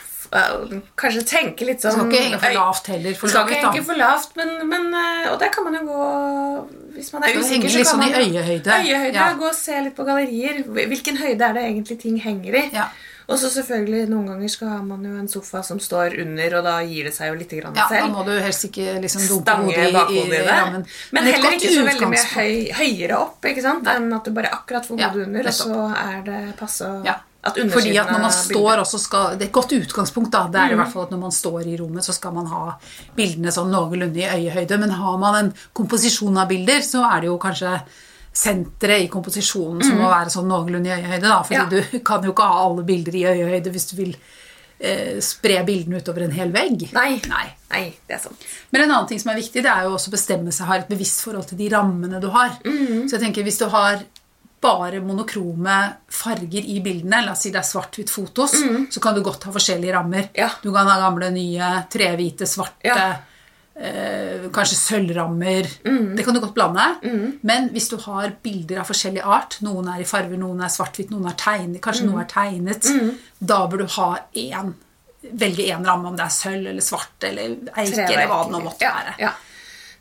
[1.00, 3.16] kanskje tenke litt sånn Skal ikke henge for lavt heller.
[3.20, 6.06] For Skal ikke henge for lavt, men, men øh, Og der kan man jo gå
[6.96, 8.78] Hvis man er usikker, så kan sånn man i øyehøyde.
[8.82, 9.32] Øyehøyde, Ja.
[9.40, 10.64] Gå og se litt på gallerier.
[10.68, 12.70] Hvilken høyde er det egentlig ting henger i?
[12.74, 12.88] Ja.
[13.26, 16.76] Og så selvfølgelig, noen ganger skal man jo en sofa som står under, og da
[16.86, 19.88] gir det seg jo litt grann Ja, da må du helst ikke liksom dumpe hodet
[20.14, 20.84] i, i, rammen.
[20.86, 23.90] Men, men heller ikke så veldig mye høy, høyere opp, ikke sant?
[23.90, 27.18] enn at du bare akkurat får hodet under, og så er det passe å- Ja.
[27.46, 30.48] At Fordi at når man står også skal, Det er et godt utgangspunkt, da.
[30.48, 30.72] Det er Mm.
[30.72, 32.78] i hvert fall at når man står i rommet, så skal man ha
[33.16, 34.80] bildene sånn noenlunde i øyehøyde.
[34.80, 37.82] Men har man en komposisjon av bilder, så er det jo kanskje
[38.36, 41.22] senteret i komposisjonen som må være sånn noenlunde i øyehøyde.
[41.22, 41.72] da, fordi Mm.
[41.72, 41.92] Ja.
[41.92, 44.16] du kan jo ikke ha alle bilder i øyehøyde hvis du vil
[44.82, 46.90] eh, spre bildene utover en hel vegg.
[46.94, 47.22] Nei.
[47.30, 47.46] Nei.
[47.72, 48.36] Nei, det er sant.
[48.72, 50.76] Men en annen ting som er viktig, det er jo også å bestemme seg, ha
[50.76, 52.58] et bevisst forhold til de rammene du har.
[52.66, 53.06] Mm.
[53.08, 54.04] Så jeg tenker, hvis du har
[54.62, 55.76] bare monokrome
[56.10, 58.56] farger i bildene, la oss si det er svart-hvitt fotos,
[58.90, 60.30] så kan du godt ha forskjellige rammer.
[60.34, 60.50] Ja.
[60.64, 63.16] Du kan ha gamle, nye, trehvite, svarte, Ja.
[63.76, 65.68] eh, kanskje sølvrammer.
[65.86, 66.16] Mm.
[66.16, 66.86] Det kan du godt blande.
[67.44, 71.12] Men hvis du har bilder av forskjellig art, noen er i farger, noen er svart-hvitt,
[71.12, 72.12] noen er tegnet, kanskje Mhm.
[72.12, 72.90] noe er tegnet,
[73.44, 74.74] da bør du ha én
[75.34, 78.62] velge én ramme, om det er sølv eller svart eller eik eller hva det nå
[78.64, 79.16] måtte være.
[79.20, 79.32] Ja.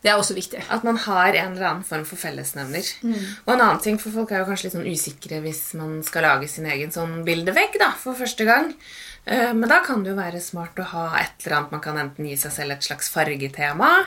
[0.04, 0.60] Det er også viktig.
[0.68, 2.84] At man har en eller annen form for fellesnevner.
[3.00, 3.14] Mm.
[3.46, 6.26] Og en annen ting, for folk er jo kanskje litt sånn usikre hvis man skal
[6.28, 8.74] lage sin egen sånn bildevegg da, for første gang.
[9.26, 11.96] Eh, Men da kan det jo være smart å ha et eller annet Man kan
[11.96, 14.04] enten gi seg selv et slags fargetema,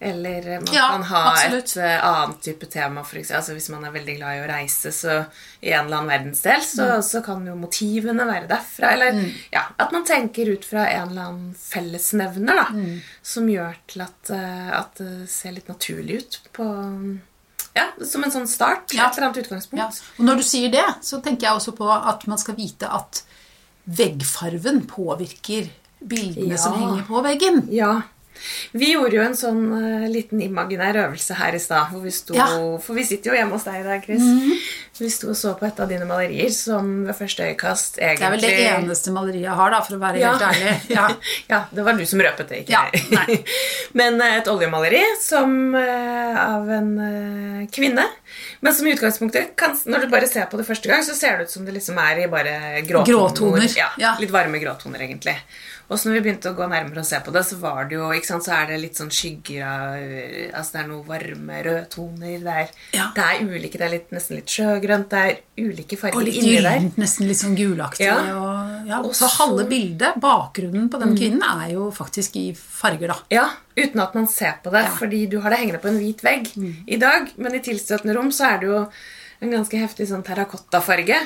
[0.00, 0.72] eller man Mm.
[0.74, 1.76] Ja, kan ha absolutt.
[1.76, 3.04] et eh, annet type tema.
[3.04, 5.26] For eksempel, altså hvis man er veldig glad i å reise så
[5.62, 7.02] i en eller annen verdensdel, så, Mm.
[7.02, 8.92] så kan jo motivene være derfra.
[8.92, 13.00] Eller ja, at man tenker ut fra en eller annen fellesnevner da, Mm.
[13.22, 17.18] som gjør til at, eh, at det ser litt naturlig ut på
[17.76, 18.92] ja, Som en sånn start.
[18.94, 19.06] Ja.
[19.10, 19.78] Et eller annet utgangspunkt.
[19.78, 19.86] Ja.
[20.18, 23.22] Og når du sier det, så tenker jeg også på at man skal vite at
[23.84, 25.68] veggfarven påvirker
[26.00, 26.56] bildene Ja.
[26.56, 27.66] som henger på veggen.
[27.70, 28.02] Ja.
[28.72, 31.90] Vi gjorde jo en sånn uh, liten imaginær øvelse her i stad.
[31.92, 32.46] hvor vi sto- Ja.
[32.80, 34.22] For vi sitter jo hjemme hos deg i dag, Chris.
[35.00, 38.26] Vi sto og så på et av dine malerier som ved første øyekast egentlig Det
[38.26, 40.32] er vel det eneste maleriet jeg har, da, for å være Ja.
[40.32, 40.90] helt ærlig.
[40.90, 41.08] Ja.
[41.52, 43.44] ja, det var du som røpet det, ikke Ja, jeg.
[44.00, 48.06] Men uh, et oljemaleri som, uh, av en kvinne.
[48.60, 51.38] Men som i utgangspunktet kan, Når du bare ser på det første gang, så ser
[51.38, 53.06] det ut som det liksom er i bare gråtoner.
[53.08, 54.16] Gråtoner, Ja, ja.
[54.20, 55.36] Litt varme gråtoner, egentlig.
[55.90, 57.96] Og så når vi begynte å gå nærmere og se på det, så var det
[57.96, 61.06] jo, ikke sant, så er det litt sånn skygger av eh, Altså det er noe
[61.08, 62.36] varme rødtoner.
[62.44, 63.06] Det er, Ja.
[63.16, 63.78] det er ulike.
[63.80, 65.08] Det er litt, nesten litt sjøgrønt.
[65.10, 68.06] Det er ulike farger Og litt inni gyllent, nesten litt sånn gulaktig.
[68.06, 68.20] Ja.
[68.36, 68.59] Og,
[68.90, 68.98] ja.
[69.06, 73.18] Og Så halve bildet, bakgrunnen på den kvinnen, er jo faktisk i farger, da.
[73.30, 73.46] Ja,
[73.78, 74.94] uten at man ser på det, Ja.
[74.98, 76.50] fordi du har det hengende på en hvit vegg
[76.88, 77.30] i dag.
[77.38, 78.80] Men i tilstøtende rom så er det jo
[79.40, 81.16] en ganske heftig sånn terrakottafarge.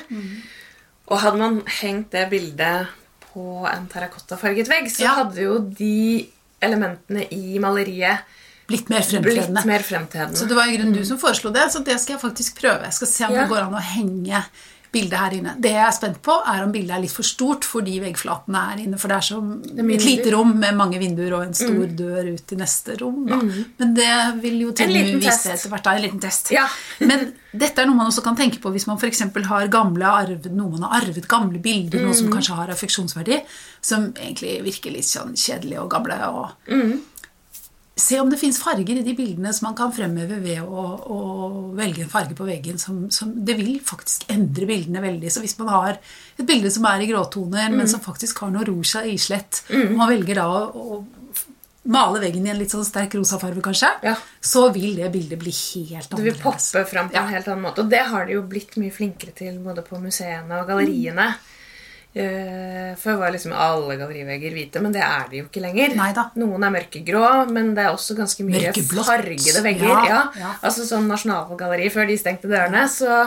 [1.08, 2.86] Og hadde man hengt det bildet
[3.32, 5.14] på en terrakottafarget vegg, så Ja.
[5.24, 6.28] hadde jo de
[6.62, 8.20] elementene i maleriet
[8.66, 10.36] Blitt mer blitt mer fremtredende.
[10.38, 12.82] Så det var i grunnen du som foreslo det, så det skal jeg faktisk prøve.
[12.84, 13.40] Jeg skal se om Ja.
[13.42, 14.44] det går an å henge
[14.94, 15.54] bildet her inne.
[15.60, 18.82] Det jeg er spent på, er om bildet er litt for stort fordi veggflatene er
[18.84, 19.00] inne.
[19.00, 22.32] For det er som er et lite rom med mange vinduer og en stor dør
[22.34, 23.22] ut i neste rom.
[23.28, 23.40] Da.
[23.80, 24.10] Men det
[24.42, 25.86] vil jo til og med vise etter hvert.
[25.86, 26.52] Da, en liten test.
[26.54, 26.66] Ja.
[27.10, 29.24] Men dette er noe man også kan tenke på hvis man f.eks.
[29.50, 33.40] har gamle arvet, noe man har arvet gamle bilder, noe som kanskje har affeksjonsverdi,
[33.84, 36.20] som egentlig virker litt sånn kjedelige og gamle.
[36.30, 36.72] og
[37.96, 41.18] Se om det fins farger i de bildene som man kan fremheve ved å, å
[41.78, 42.78] velge en farge på veggen.
[42.82, 45.30] Som, som, det vil faktisk endre bildene veldig.
[45.30, 48.66] Så hvis man har et bilde som er i gråtoner, men som faktisk har noe
[48.66, 50.98] rosa islett, og man velger da å, å
[51.94, 54.16] male veggen i en litt sånn sterk rosafarge, kanskje, Ja.
[54.40, 56.16] så vil det bildet bli helt annerledes.
[56.18, 57.26] Du vil poppe fram på Ja.
[57.28, 57.84] en helt annen måte.
[57.84, 61.28] Og det har de jo blitt mye flinkere til både på museene og galleriene.
[61.36, 61.53] Eh,
[62.14, 65.96] før var liksom alle gallerivegger hvite, men det er de jo ikke lenger.
[65.98, 66.28] Neida.
[66.38, 68.70] Noen er mørkegrå, men det er også ganske mye
[69.08, 69.88] fargede vegger.
[69.90, 70.52] Ja, Ja, ja.
[70.62, 73.24] Altså sånn Nasjonalgalleriet, før de stengte dørene, så,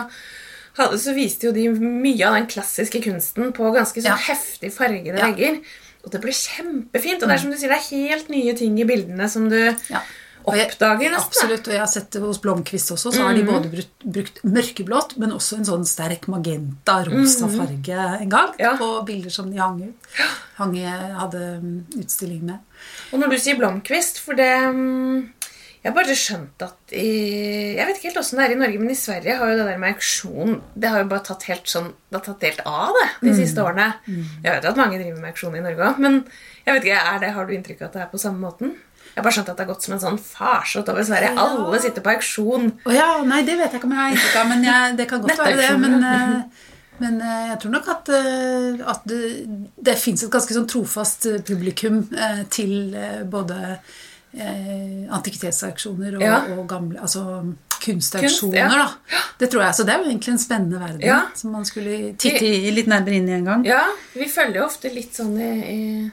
[0.96, 5.60] så viste jo de mye av den klassiske kunsten på ganske sånn heftig fargede vegger.
[6.06, 7.20] Og det ble kjempefint.
[7.20, 9.58] Og det er som du sier, det er helt nye ting i bildene som du
[10.56, 10.70] Jeg-
[11.12, 11.28] nesten.
[11.28, 14.42] Absolutt, og jeg har sett det hos Blomkvist også, så har de både brukt, brukt
[14.44, 18.76] mørkeblått, men også en sånn sterk magenta, rosa farge en gang, Ja.
[18.76, 19.94] på bilder som de hang ut.
[20.56, 22.58] Hang, hadde mm, utstilling med.
[23.12, 25.32] Og når du sier Blomkvist, for det mm,
[25.84, 28.78] Jeg har bare skjønt at i Jeg vet ikke helt åssen det er i Norge,
[28.80, 31.66] men i Sverige har jo det der med auksjon Det har jo bare tatt helt
[31.70, 33.94] sånn Det har tatt helt av, det, de siste årene.
[34.42, 36.24] Jeg vet at mange driver med auksjon i Norge òg, men
[36.66, 38.74] jeg vet ikke, er det, har du inntrykk av at det er på samme måten?
[39.18, 41.32] Jeg har bare skjønt at det har gått som en sånn farsott over Sverige.
[41.42, 42.68] Alle sitter på auksjon.
[42.86, 45.06] Oh, ja, nei, det vet jeg ikke om jeg har inntrykk av, men jeg, det
[45.10, 45.70] kan godt være det.
[45.82, 46.68] Men, eh,
[47.02, 49.18] men eh, jeg tror nok at, eh, at det,
[49.88, 52.04] det fins et ganske sånn trofast publikum
[52.54, 52.94] til
[53.34, 53.58] både
[55.10, 56.38] antikvitetsauksjoner og, Ja.
[56.54, 57.24] og gamle altså
[57.82, 58.68] kunstauksjoner.
[58.68, 58.86] Kunst, ja.
[59.18, 59.22] da.
[59.40, 61.20] Det tror jeg, så det er jo egentlig en spennende verden Ja.
[61.34, 63.66] som man skulle titte i, litt nærmere inn i en gang.
[63.66, 63.82] Ja,
[64.14, 66.10] vi følger jo ofte litt sånn i, i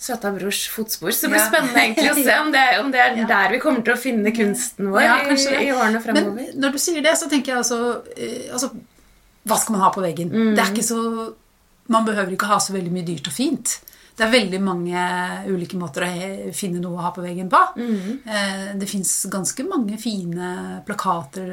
[0.00, 1.48] Søta brors fotspor, så det blir Ja.
[1.50, 4.32] spennende egentlig å se om det, om det er der vi kommer til å finne
[4.32, 5.36] kunsten vår Ja, i,
[5.66, 6.32] i årene fremover.
[6.38, 7.80] Men når du sier det, så tenker jeg altså,
[8.16, 8.70] eh, altså
[9.44, 10.32] Hva skal man ha på veggen?
[10.32, 10.54] Mm.
[10.56, 11.02] Det er ikke så
[11.90, 13.76] Man behøver ikke ha så veldig mye dyrt og fint.
[14.20, 15.02] Det er veldig mange
[15.48, 17.60] ulike måter å finne noe å ha på veggen på.
[17.80, 18.18] Mm.
[18.28, 21.48] Eh, Det fins ganske mange fine plakater,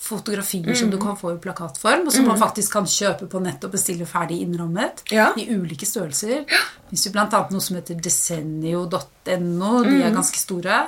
[0.00, 0.94] fotografier som Mm.
[0.94, 4.06] du kan få i plakatform, og som man faktisk kan kjøpe på nett og bestille
[4.08, 5.32] ferdig innrammet Ja.
[5.36, 6.46] i ulike størrelser.
[6.46, 7.46] Det fins bl.a.
[7.50, 9.84] noe som heter desenio.no.
[9.84, 10.86] De er ganske store.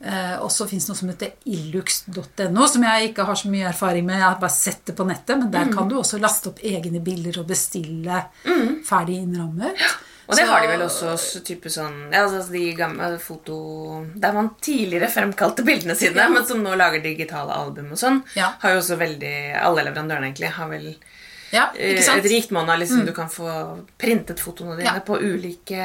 [0.00, 3.68] Uh, og så fins det noe som heter illux.no, som jeg ikke har så mye
[3.68, 4.16] erfaring med.
[4.16, 7.02] Jeg har bare sett det på nettet, men der kan du også laste opp egne
[7.04, 8.22] bilder og bestille
[8.88, 9.76] ferdig innrammet.
[10.30, 14.32] Og det Så- har de vel også type sånn ja, altså de gamle foto Der
[14.32, 18.52] man tidligere fremkalte bildene sine, men som nå lager digitale album og sånn, Ja.
[18.60, 20.94] har jo også veldig Alle leverandørene egentlig har vel
[21.52, 25.00] Ja, eh, et rikt av liksom du kan få printet fotoene dine Ja.
[25.00, 25.80] på ulike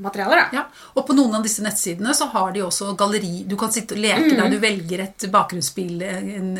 [0.00, 0.36] materialer.
[0.36, 0.48] da.
[0.56, 0.64] Ja,
[0.96, 3.46] og på noen av disse nettsidene så har de også galleri.
[3.46, 6.58] Du kan sitte og leke der du velger et bakgrunnsbilde, en,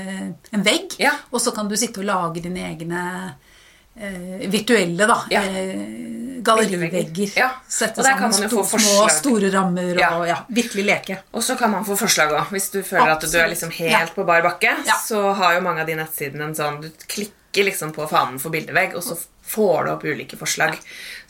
[0.53, 1.13] en vegg, Ja.
[1.33, 3.31] og så kan du sitte og lage dine egne eh,
[4.51, 5.43] virtuelle da, Ja.
[5.43, 7.33] eh, gallerivegger.
[7.37, 10.27] Ja, Sette sammen få små, store rammer og Ja.
[10.27, 11.19] ja, virkelig leke.
[11.35, 12.47] Og så kan man få forslag òg.
[12.51, 14.77] Hvis du føler at du er liksom helt på bar bakke,
[15.07, 18.51] så har jo mange av de nettsidene en sånn Du klikker liksom på fanen for
[18.51, 19.19] bildevegg, og så
[19.51, 20.79] får du opp ulike forslag.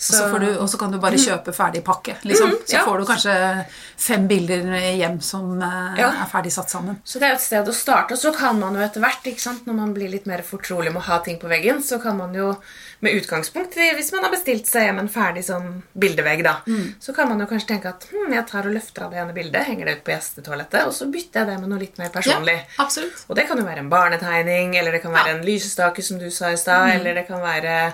[0.00, 2.16] Så får du- Og så kan du bare kjøpe ferdig pakke.
[2.24, 2.50] Liksom.
[2.66, 2.84] Så ja.
[2.84, 4.64] får du kanskje fem bilder
[4.96, 6.08] hjem som eh, Ja.
[6.08, 6.96] er ferdig satt sammen.
[7.04, 9.66] Så det er et sted å starte, og så kan man jo etter hvert, sant,
[9.66, 12.34] når man blir litt mer fortrolig med å ha ting på veggen, så kan man
[12.34, 12.56] jo
[13.00, 16.60] med utgangspunkt Hvis man har bestilt seg hjem en ferdig sånn bildevegg, da,
[17.00, 19.32] så kan man jo kanskje tenke at hm, jeg tar og løfter av det ene
[19.36, 22.08] bildet, henger det ut på gjestetoalettet, og så bytter jeg det med noe litt mer
[22.12, 22.56] personlig.
[22.56, 23.24] Ja, absolutt.
[23.28, 26.30] Og det kan jo være en barnetegning, eller det kan være en lysestake, som du
[26.30, 27.92] sa i stad, eller det kan være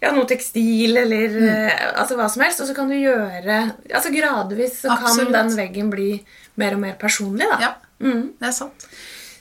[0.00, 1.94] ja, noe tekstil, eller mm.
[2.00, 2.62] altså hva som helst.
[2.64, 3.60] Og så kan du gjøre
[3.92, 5.32] Altså gradvis så Absolutt.
[5.34, 6.10] kan den veggen bli
[6.60, 7.58] mer og mer personlig, da.
[7.68, 8.86] Ja, det er sant.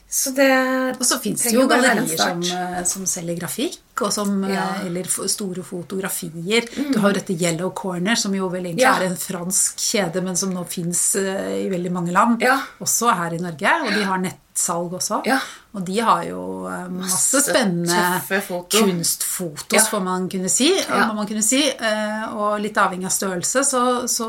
[0.10, 0.49] Så det
[0.97, 3.78] Og så fins det jo gallerier som, eh, som selger grafikk,
[4.12, 4.66] som, eh, Ja.
[4.82, 4.88] Mm.
[4.88, 6.66] eller store fotografier.
[6.93, 8.95] Du har jo dette Yellow Corner, som jo vel egentlig Ja.
[8.95, 12.41] er en fransk kjede, men som nå fins i veldig mange land.
[12.41, 12.60] Ja.
[12.82, 13.70] Også her i Norge.
[13.86, 14.18] Og de har
[14.60, 15.22] nettsalg også.
[15.26, 15.39] Ja.
[15.78, 18.80] Og de har jo eh, masse, Masse spennende foto.
[18.80, 19.84] kunstfotos, Ja.
[19.86, 20.70] får man kunne si.
[20.89, 21.12] Ja.
[21.14, 21.62] Man kunne si.
[21.70, 24.28] Eh, Og litt avhengig av størrelse, så, så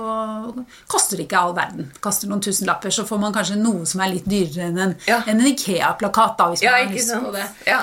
[0.89, 1.91] koster det ikke all verden.
[2.01, 5.23] Koster noen tusenlapper, så får man kanskje noe som er litt dyrere enn en, Ja.
[5.27, 6.37] en Ikea-plakat.
[6.39, 7.27] da, hvis Ja, man har lyst sant?
[7.27, 7.47] på det.
[7.67, 7.83] Ja.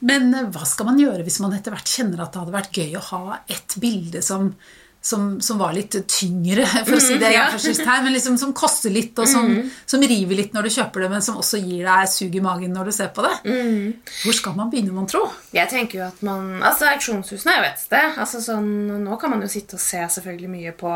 [0.00, 2.72] Men eh, hva skal man gjøre hvis man etter hvert kjenner at det hadde vært
[2.72, 4.54] gøy å ha et bilde som,
[5.00, 7.84] som, som var litt tyngre, for å si det, Mm, ja.
[7.86, 9.50] her, men liksom som koster litt, og som,
[9.86, 12.72] som river litt når du kjøper det, men som også gir deg sug i magen
[12.74, 13.34] når du ser på det?
[13.46, 13.92] Mm.
[14.24, 15.24] Hvor skal man begynne, mon tro?
[15.54, 18.18] Jeg tenker jo at man, altså Auksjonshusene er jo et sted.
[18.18, 18.68] Altså sånn,
[19.04, 20.94] nå kan man jo sitte og se selvfølgelig mye på,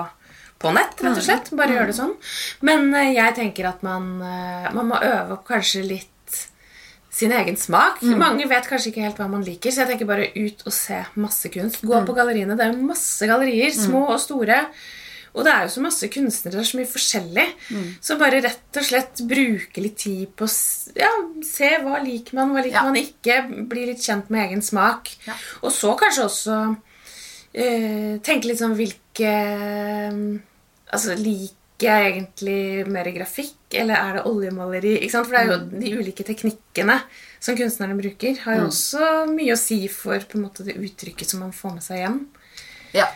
[0.63, 1.53] på nett, rett og slett.
[1.59, 2.17] Bare gjøre det sånn.
[2.69, 6.09] Men eh, jeg tenker at man, eh, man må øve opp kanskje litt
[7.13, 8.01] sin egen smak.
[8.17, 11.03] Mange vet kanskje ikke helt hva man liker, så jeg tenker bare ut og se
[11.21, 11.83] masse kunst.
[11.85, 12.57] Gå på galleriene.
[12.57, 14.63] Det er jo masse gallerier, små og store.
[15.33, 17.45] Og det er jo så masse kunstnere, det er så mye forskjellig.
[18.05, 20.51] Så bare rett og slett bruke litt tid på å
[21.01, 21.09] ja,
[21.49, 22.83] se hva liker man, hva liker Ja.
[22.89, 23.39] man ikke.
[23.71, 25.09] Bli litt kjent med egen smak.
[25.29, 25.37] Ja.
[25.63, 26.59] Og så kanskje også
[27.55, 29.33] eh, tenke litt sånn hvilke
[30.93, 34.95] Altså, liker jeg egentlig mer grafikk, eller er det oljemaleri?
[35.03, 35.29] Ikke sant?
[35.29, 36.99] For det er jo de ulike teknikkene
[37.43, 41.29] som kunstnerne bruker, har jo også mye å si for på en måte det uttrykket
[41.35, 42.19] som man får med seg hjem.
[42.95, 43.07] Ja,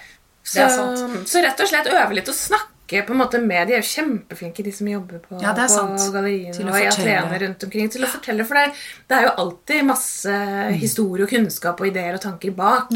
[0.43, 1.29] Så, det er sant.
[1.29, 2.73] så rett og slett øve litt og snakke
[3.07, 6.71] på en måte med De er jo kjempeflinke, de som jobber på, Ja, på galleriene
[6.71, 7.89] og i atelierene rundt omkring.
[7.91, 8.75] Til å fortelle, For det,
[9.11, 10.79] det er jo alltid masse Mm.
[10.79, 12.91] historie og kunnskap og ideer og tanker bak.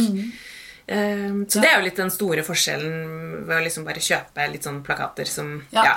[0.91, 4.65] Um, så det er jo litt den store forskjellen ved å liksom bare kjøpe litt
[4.67, 5.85] sånne plakater som Ja.
[5.87, 5.97] Ja.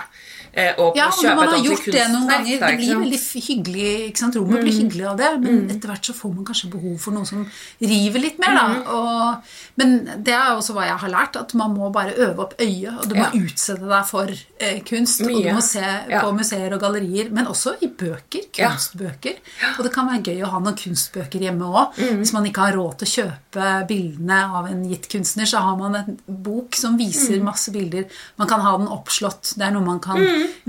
[0.56, 4.18] Eh, og Ja, kjøpe man har gjort det noen ganger, det blir veldig hyggelig, ikke
[4.22, 4.36] sant?
[4.38, 7.26] rommet blir hyggelig av det, men etter hvert så får man kanskje behov for noe
[7.26, 7.47] som
[7.82, 8.66] river litt mer, da.
[8.93, 12.54] Og, men det er også hva jeg har lært, at man må bare øve opp
[12.62, 13.32] øyet, og du må Ja.
[13.34, 14.30] utsette deg for
[14.60, 16.22] eh, kunst, og du må se Ja.
[16.22, 18.70] på museer og gallerier, men også i bøker, Ja.
[18.70, 19.41] kunstbøker.
[19.80, 21.97] Og det kan være gøy å ha noen kunstbøker hjemme òg.
[21.97, 22.18] Mm.
[22.22, 25.76] Hvis man ikke har råd til å kjøpe bildene av en gitt kunstner, så har
[25.78, 27.43] man en bok som viser Mm.
[27.45, 28.06] masse bilder.
[28.38, 29.56] Man kan ha den oppslått.
[29.58, 30.20] Det er noe man kan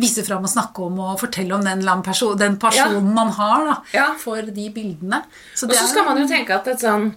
[0.00, 3.76] vise fram og snakke om og fortelle om den, annen den personen man har da,
[3.94, 4.06] Ja.
[4.18, 5.22] for de bildene.
[5.54, 7.14] Så Og så skal man jo tenke at et sånn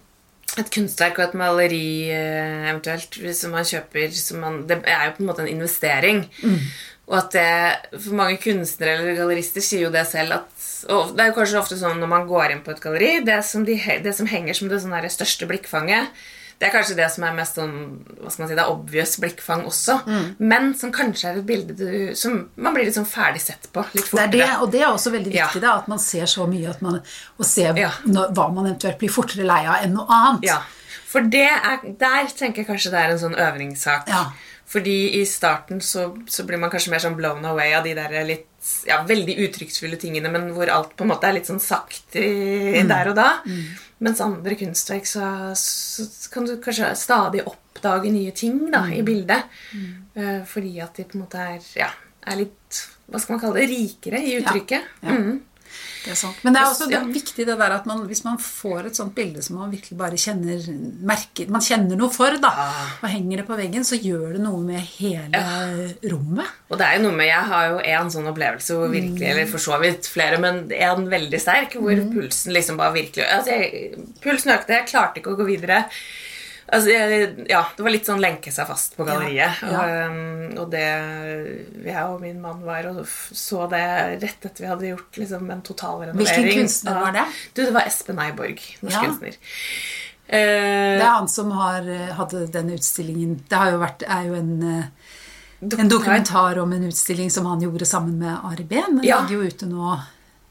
[0.58, 5.18] et kunstverk og et maleri eh, eventuelt som man kjøper som man, Det er jo
[5.18, 6.24] på en måte en investering.
[6.42, 6.60] Mm.
[7.08, 11.24] Og at det, For mange kunstnere eller gallerister sier jo det selv at og Det
[11.24, 13.76] er jo kanskje ofte sånn når man går inn på et galleri Det som, de,
[14.04, 16.12] det som henger som det sånn største blikkfanget,
[16.60, 17.74] det er kanskje det som er mest sånn
[18.18, 20.36] hva skal man si, Det er obvious blikkfang også, Mm.
[20.40, 23.86] men som kanskje er et bilde du, som man blir litt sånn ferdig sett på.
[23.94, 24.32] Litt fortere.
[24.32, 25.48] Det er det, og det er også veldig Ja.
[25.48, 27.02] viktig, da, at man ser så mye at man,
[27.40, 27.92] og ser Ja.
[28.06, 30.44] når, hva man eventuelt blir fortere lei av enn noe annet.
[30.44, 30.62] Ja,
[31.06, 34.08] for det er, der tenker jeg kanskje det er en sånn øvringssak.
[34.08, 34.32] Ja.
[34.68, 38.24] Fordi i starten så, så blir man kanskje mer sånn blown away av de der
[38.26, 38.48] litt
[38.88, 42.88] ja, veldig uttrykksfulle tingene, men hvor alt på en måte er litt sånn sagt Mm.
[42.88, 43.30] der og da.
[44.00, 48.94] Mens andre kunstverk så, så kan du kanskje stadig oppdage nye ting da, Mm.
[48.94, 49.44] i bildet.
[50.16, 51.90] Eh, fordi at de på en måte er, ja,
[52.28, 54.84] er litt hva skal man kalle det, rikere i uttrykket.
[55.04, 55.10] Ja.
[55.16, 55.42] Mm.
[56.04, 56.38] Det er sant.
[56.44, 57.00] Men det er også Ja.
[57.04, 60.18] viktig det der at man, hvis man får et sånt bilde som man virkelig bare
[60.20, 60.62] kjenner
[61.04, 62.52] merker, Man kjenner noe for, da,
[63.04, 65.42] og henger det på veggen, så gjør det noe med hele
[66.12, 66.46] rommet.
[66.70, 69.46] Og det er jo noe med, Jeg har jo en sånn opplevelse hvor virkelig, eller
[69.48, 73.96] for så vidt flere, men en veldig sterk, hvor pulsen liksom bare virkelig altså jeg,
[74.22, 75.86] Pulsen økte, jeg klarte ikke å gå videre.
[76.68, 76.90] Altså,
[77.48, 79.62] ja, Det var litt sånn lenke seg fast på galleriet.
[79.64, 79.84] Ja, ja.
[79.84, 80.84] Og, um, og det
[81.86, 83.84] Jeg og min mann var og så det
[84.24, 86.20] rett etter vi hadde gjort liksom, en totalrenovering.
[86.28, 87.24] Hvilken kunstner var det?
[87.54, 89.06] Du, Det var Espen Eiborg, norsk Ja.
[89.06, 89.38] kunstner.
[90.28, 94.26] Eh, Det er han som har, eh, hadde den utstillingen Det har jo vært, er
[94.28, 94.84] jo en, eh,
[95.80, 98.98] en dokumentar om en utstilling som han gjorde sammen med Ari Behn.
[98.98, 99.22] Den Ja.
[99.22, 100.02] ligger jo ute nå.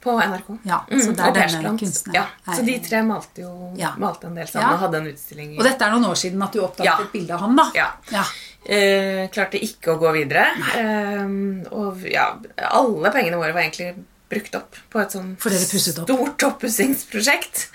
[0.07, 0.51] På NRK.
[0.71, 2.15] Ja, så er og Persbrandt.
[2.15, 3.91] Ja, så de tre malte jo Ja.
[3.99, 4.75] malte en del sammen Ja.
[4.77, 5.55] og hadde en utstilling.
[5.55, 6.99] i- Og dette er noen år siden at du oppdaget Ja.
[7.03, 7.71] et bilde av ham, da.
[7.75, 7.89] Ja.
[8.13, 8.23] Ja.
[8.69, 10.47] Eh, klarte ikke å gå videre.
[10.77, 12.37] Eh, og ja,
[12.71, 13.97] alle pengene våre var egentlig
[14.31, 17.67] brukt opp på et sånn stort oppussingsprosjekt.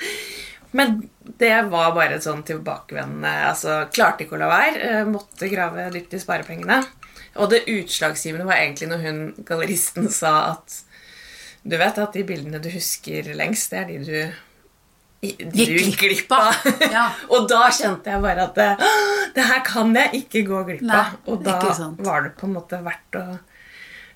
[0.74, 4.78] Men det var bare et sånn tilbakevendende altså, Klarte ikke å la være.
[4.82, 6.86] eh, måtte grave dypt i sparepengene.
[7.38, 10.82] Og det utslagsgivende var egentlig når hun, galleristen sa at
[11.64, 14.39] Du vet at de bildene du husker lengst, det er de du
[15.22, 16.55] Gikk glipp av.
[16.95, 17.03] Ja.
[17.34, 18.70] og da kjente jeg bare at det,
[19.36, 21.20] det her kan jeg ikke gå glipp Nei, av.
[21.30, 21.59] Og da
[22.01, 23.26] var det på en måte verdt å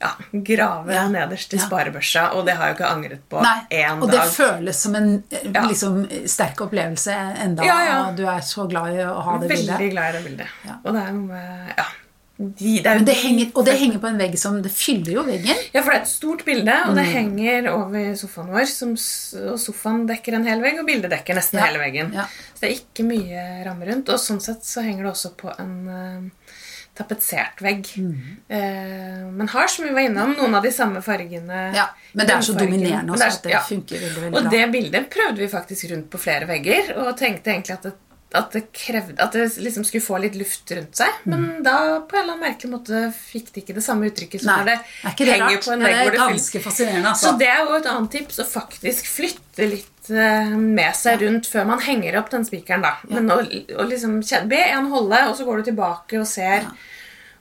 [0.01, 1.03] ja, grave Ja.
[1.07, 4.17] nederst i sparebørsa, og det har jeg jo ikke angret på Nei, én og det
[4.17, 4.33] dag.
[4.33, 7.15] føles som en eh, liksom, sterk opplevelse
[7.45, 7.69] enda,
[8.17, 9.93] du er så glad i å ha det Veldig bildet.
[9.93, 10.57] glad i det bildet.
[10.67, 10.79] Ja.
[10.83, 11.87] Og det er noe med Ja.
[12.37, 15.55] De, det det henger, og det henger på en vegg som Det fyller jo veggen.
[15.73, 16.95] Ja, for det er et stort bilde, og Mm.
[16.99, 18.65] det henger over sofaen vår.
[18.67, 18.91] Som,
[19.53, 21.65] og sofaen dekker en hel vegg, og bildet dekker nesten Ja.
[21.69, 22.11] hele veggen.
[22.13, 22.25] Ja.
[22.53, 24.09] Så det er ikke mye ramme rundt.
[24.09, 26.51] Og sånn sett så henger det også på en uh,
[26.95, 27.87] tapetsert vegg.
[27.99, 28.37] Mm.
[28.51, 31.73] Uh, men har, som vi var innom, noen av de samme fargene.
[31.75, 33.59] Ja, men det er så dominerende også, er- at det ja.
[33.67, 34.51] funker veldig, veldig Og bra.
[34.51, 37.93] det bildet prøvde vi faktisk rundt på flere vegger, og tenkte egentlig at det,
[38.37, 41.11] at det krevde At det liksom skulle få litt luft rundt seg.
[41.25, 41.33] Mm.
[41.33, 41.75] Men da
[42.05, 44.77] på en eller annen merkelig måte fikk det ikke det samme uttrykket som når det,
[44.79, 45.65] er det henger rart?
[45.65, 47.27] på en Ja, vegg det er hvor det fyller ganske fascinerende, altså.
[47.31, 51.47] Så det er jo et annet tips å faktisk flytte litt eh, med seg rundt
[51.51, 52.93] før man henger opp den spikeren, da.
[53.09, 56.67] Men å, å liksom kjenne, be en holde, og så går du tilbake og ser.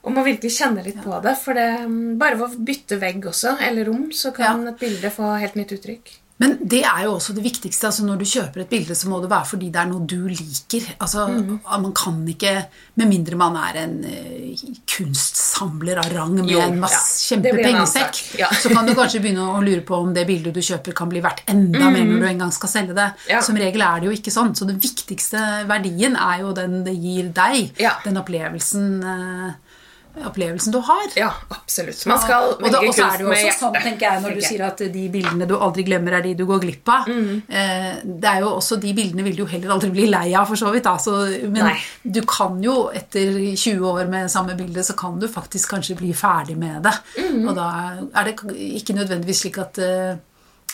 [0.05, 1.31] Og må virkelig kjenne litt på det.
[1.41, 4.71] For det, mm, bare ved å bytte vegg også, eller rom, så kan Ja.
[4.71, 6.11] et bilde få helt nytt uttrykk.
[6.43, 7.87] Men det er jo også det viktigste.
[7.87, 10.27] altså Når du kjøper et bilde, så må det være fordi det er noe du
[10.27, 10.83] liker.
[10.99, 11.61] Altså, mm.
[11.85, 12.53] Man kan ikke,
[12.99, 17.35] med mindre man er en uh, kunstsamler av rang med Jo, en masse ja.
[17.35, 18.49] Kjempepengesekk, ja.
[18.51, 21.23] så kan du kanskje begynne å lure på om det bildet du kjøper, kan bli
[21.23, 23.07] verdt enda mer når du en gang skal selge det.
[23.15, 23.31] Mhm.
[23.31, 23.41] Ja.
[23.45, 24.51] Som regel er det jo ikke sånn.
[24.59, 27.71] Så den viktigste verdien er jo den det gir deg.
[28.03, 29.55] Den opplevelsen, eh,
[30.23, 31.07] opplevelsen du har.
[31.19, 32.05] Ja, absolutt.
[32.09, 32.89] Man skal Og med hjertet.
[32.89, 35.47] og så er det jo også sånn, tenker jeg, når du sier at de bildene
[35.49, 37.09] du aldri glemmer, er de du går glipp av.
[37.09, 37.41] Mm.
[37.49, 40.59] Eh, det er jo også De bildene vil du heller aldri bli lei av, for
[40.59, 40.85] så vidt.
[40.87, 40.95] Da.
[41.01, 41.75] Så, men Nei.
[42.03, 46.13] du kan jo, etter 20 år med samme bilde, så kan du faktisk kanskje bli
[46.13, 46.95] ferdig med det.
[47.19, 47.47] Mm.
[47.49, 47.67] Og da
[48.13, 48.37] er det
[48.81, 50.15] ikke nødvendigvis slik at eh,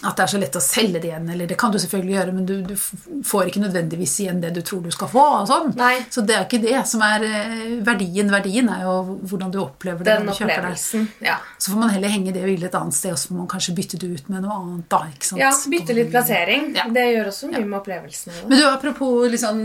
[0.01, 2.31] at det er så lett å selge det igjen, eller det kan du selvfølgelig gjøre,
[2.33, 5.25] men du, du får ikke nødvendigvis igjen det du tror du skal få.
[5.45, 5.75] sånn.
[6.09, 8.31] Så det er ikke det som er eh, verdien.
[8.33, 8.95] Verdien er jo
[9.29, 10.57] hvordan du opplever det Den når du kjøper det.
[10.63, 11.05] opplevelsen.
[11.27, 11.35] Ja.
[11.61, 13.75] Så får man heller henge det bildet et annet sted, og så får man kanskje
[13.77, 14.87] bytte det ut med noe annet.
[14.89, 15.43] da, ikke sant?
[15.43, 16.71] ja, bytte litt plassering.
[16.79, 16.87] Ja.
[16.97, 18.41] Det gjør også mye med opplevelsene.
[18.47, 19.61] Men du, apropos litt sånn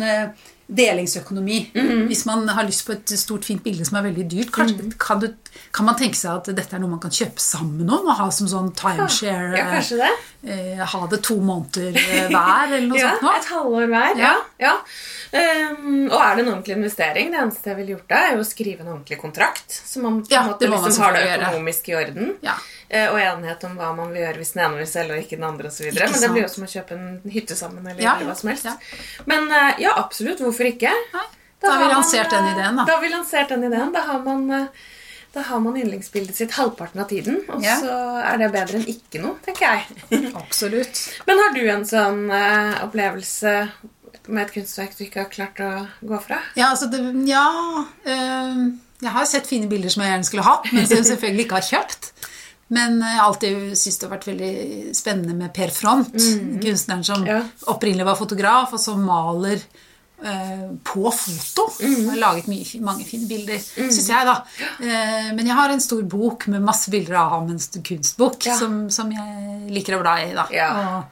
[0.69, 1.71] delingsøkonomi.
[1.75, 2.07] Mhm.
[2.11, 4.93] Hvis man har lyst på et stort, fint bilde som er veldig dyrt, kanskje, mm.
[4.99, 5.29] kan, du,
[5.73, 8.07] kan man tenke seg at dette er noe man kan kjøpe sammen om?
[8.07, 9.55] og ha som sånn timeshare?
[9.59, 10.11] Ja, kanskje det.
[10.51, 13.37] eh, ha det to måneder eh, hver, eller noe Ja, sånt noe?
[13.39, 14.19] et halvår hver.
[14.19, 14.33] Ja.
[14.59, 14.73] Ja.
[14.73, 14.75] ja.
[15.37, 17.31] Ehm, og er det en ordentlig investering?
[17.33, 19.71] Det eneste jeg ville gjort da, er jo å skrive en ordentlig kontrakt.
[19.71, 22.35] Så man på en Ja, måte liksom har det økonomisk i orden.
[22.47, 22.57] Ja.
[22.89, 25.37] Eh, og enighet om hva man vil gjøre hvis den ene vil selge og ikke
[25.41, 25.71] den andre.
[25.71, 25.87] Og så.
[25.91, 27.87] Ikke Men det blir jo som å kjøpe en hytte sammen.
[27.87, 28.69] eller, Ja, eller hva som helst.
[28.69, 28.77] ja.
[29.27, 30.39] Men eh, ja, absolutt.
[30.45, 30.93] Hvorfor ikke?
[31.13, 31.25] Da,
[31.63, 32.85] da har vi man, lansert den eh, ideen, da.
[32.87, 33.93] Da har vi lansert den ideen.
[33.97, 34.69] Da har man...
[35.37, 37.75] da har man yndlingsbildet sitt halvparten av tiden, og Ja.
[37.83, 37.93] så
[38.25, 40.31] er det bedre enn ikke noe, tenker jeg.
[40.41, 41.01] Absolutt.
[41.27, 43.53] Men har du en sånn uh, opplevelse
[44.33, 45.69] med et kunstverk du ikke har klart å
[46.01, 46.39] gå fra?
[46.57, 47.45] Ja, altså det, ja
[48.09, 48.63] eh,
[49.05, 51.61] Jeg har sett fine bilder som jeg gjerne skulle hatt, men som jeg selvfølgelig ikke
[51.61, 52.09] har kjøpt.
[52.69, 56.15] Men jeg har alltid syntes det har vært veldig spennende med Per Front,
[56.63, 57.43] kunstneren som Ja.
[57.71, 59.61] opprinnelig var fotograf, og som maler
[60.25, 61.67] eh, på foto.
[61.79, 64.35] Jeg har laget mye, mange fine bilder, syns jeg, da.
[64.81, 68.57] Eh, men jeg har en stor bok med masse bilder av ham, en kunstbok, Ja.
[68.59, 70.33] som, som jeg liker å bla i.
[70.35, 70.47] da.
[70.51, 70.71] Ja.
[70.81, 71.05] Og,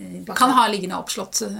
[0.00, 1.42] eh, kan ha liggende oppslått.
[1.42, 1.52] eh.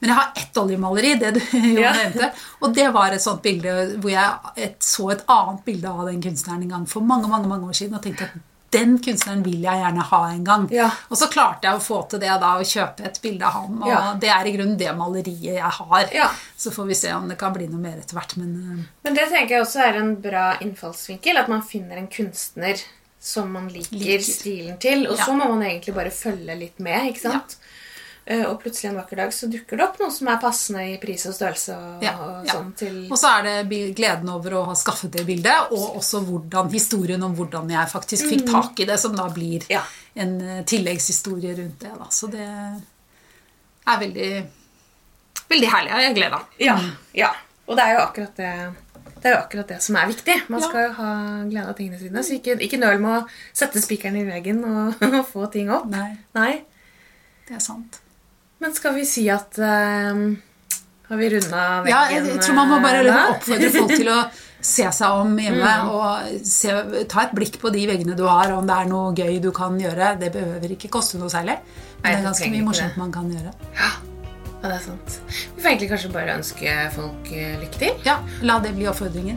[0.00, 1.40] Men jeg har ett oljemaleri, det du
[1.84, 1.92] Ja.
[1.92, 2.32] nevnte.
[2.62, 6.22] Og det var et sånt bilde hvor jeg et, så et annet bilde av den
[6.24, 8.40] kunstneren en gang for mange mange, mange år siden og tenkte at
[8.74, 10.66] den kunstneren vil jeg gjerne ha en gang.
[10.74, 10.88] Ja.
[11.10, 13.78] Og så klarte jeg å få til det da, å kjøpe et bilde av ham.
[13.82, 14.00] Og Ja.
[14.20, 16.08] det er i grunnen det maleriet jeg har.
[16.12, 16.28] Ja.
[16.56, 18.36] Så får vi se om det kan bli noe mer etter hvert.
[18.36, 21.38] Men eh, Men det tenker jeg også er en bra innfallsvinkel.
[21.38, 22.82] At man finner en kunstner
[23.24, 24.20] som man liker, Liker.
[24.20, 25.06] stilen til.
[25.08, 25.24] Og Ja.
[25.24, 27.14] så må man egentlig bare følge litt med.
[27.14, 27.56] ikke sant?
[27.56, 27.70] Eh,
[28.24, 31.26] Og plutselig en vakker dag så dukker det opp noe som er passende i pris
[31.28, 31.74] og størrelse.
[31.76, 32.54] og, Ja, og ja.
[32.54, 32.94] sånn til...
[33.12, 37.22] Og så er det gleden over å ha skaffet det bildet, og også hvordan, historien
[37.26, 39.74] om hvordan jeg faktisk fikk tak i det, som da blir Mm.
[39.76, 39.82] Ja.
[40.14, 41.90] en eh, tilleggshistorie rundt det.
[41.98, 42.06] Da.
[42.10, 44.30] Så det er veldig,
[45.50, 45.92] veldig herlig.
[46.06, 46.56] Jeg gleder meg.
[46.64, 46.78] Ja,
[47.14, 47.30] ja.
[47.68, 48.54] Og det er jo akkurat det
[49.24, 50.34] det er jo akkurat det som er viktig.
[50.52, 51.10] Man skal jo ha
[51.48, 52.20] glede av tingene sine.
[52.26, 55.86] Så ikke, ikke nøl med å sette spikeren i veggen og, og få ting opp.
[55.88, 56.50] Nei, Nei.
[57.48, 58.00] det er sant.
[58.64, 60.24] Men skal vi si at uh,
[61.10, 61.92] Har vi runda veggen?
[61.92, 64.22] Ja, jeg, tror man må bare eh, oppfordre folk til å
[64.64, 65.90] se seg om hjemme Mm.
[65.92, 66.72] og se,
[67.12, 69.76] ta et blikk på de veggene du har, om det er noe gøy du kan
[69.76, 70.14] gjøre.
[70.22, 71.58] Det behøver ikke koste noe særlig,
[72.00, 73.52] men det er ganske mye morsomt man kan gjøre.
[73.76, 73.90] Ja,
[74.64, 75.18] det er sant.
[75.28, 78.00] Vi får egentlig kanskje bare ønske folk eh, lykke til.
[78.08, 78.16] Ja,
[78.48, 79.36] la det bli oppfordringen.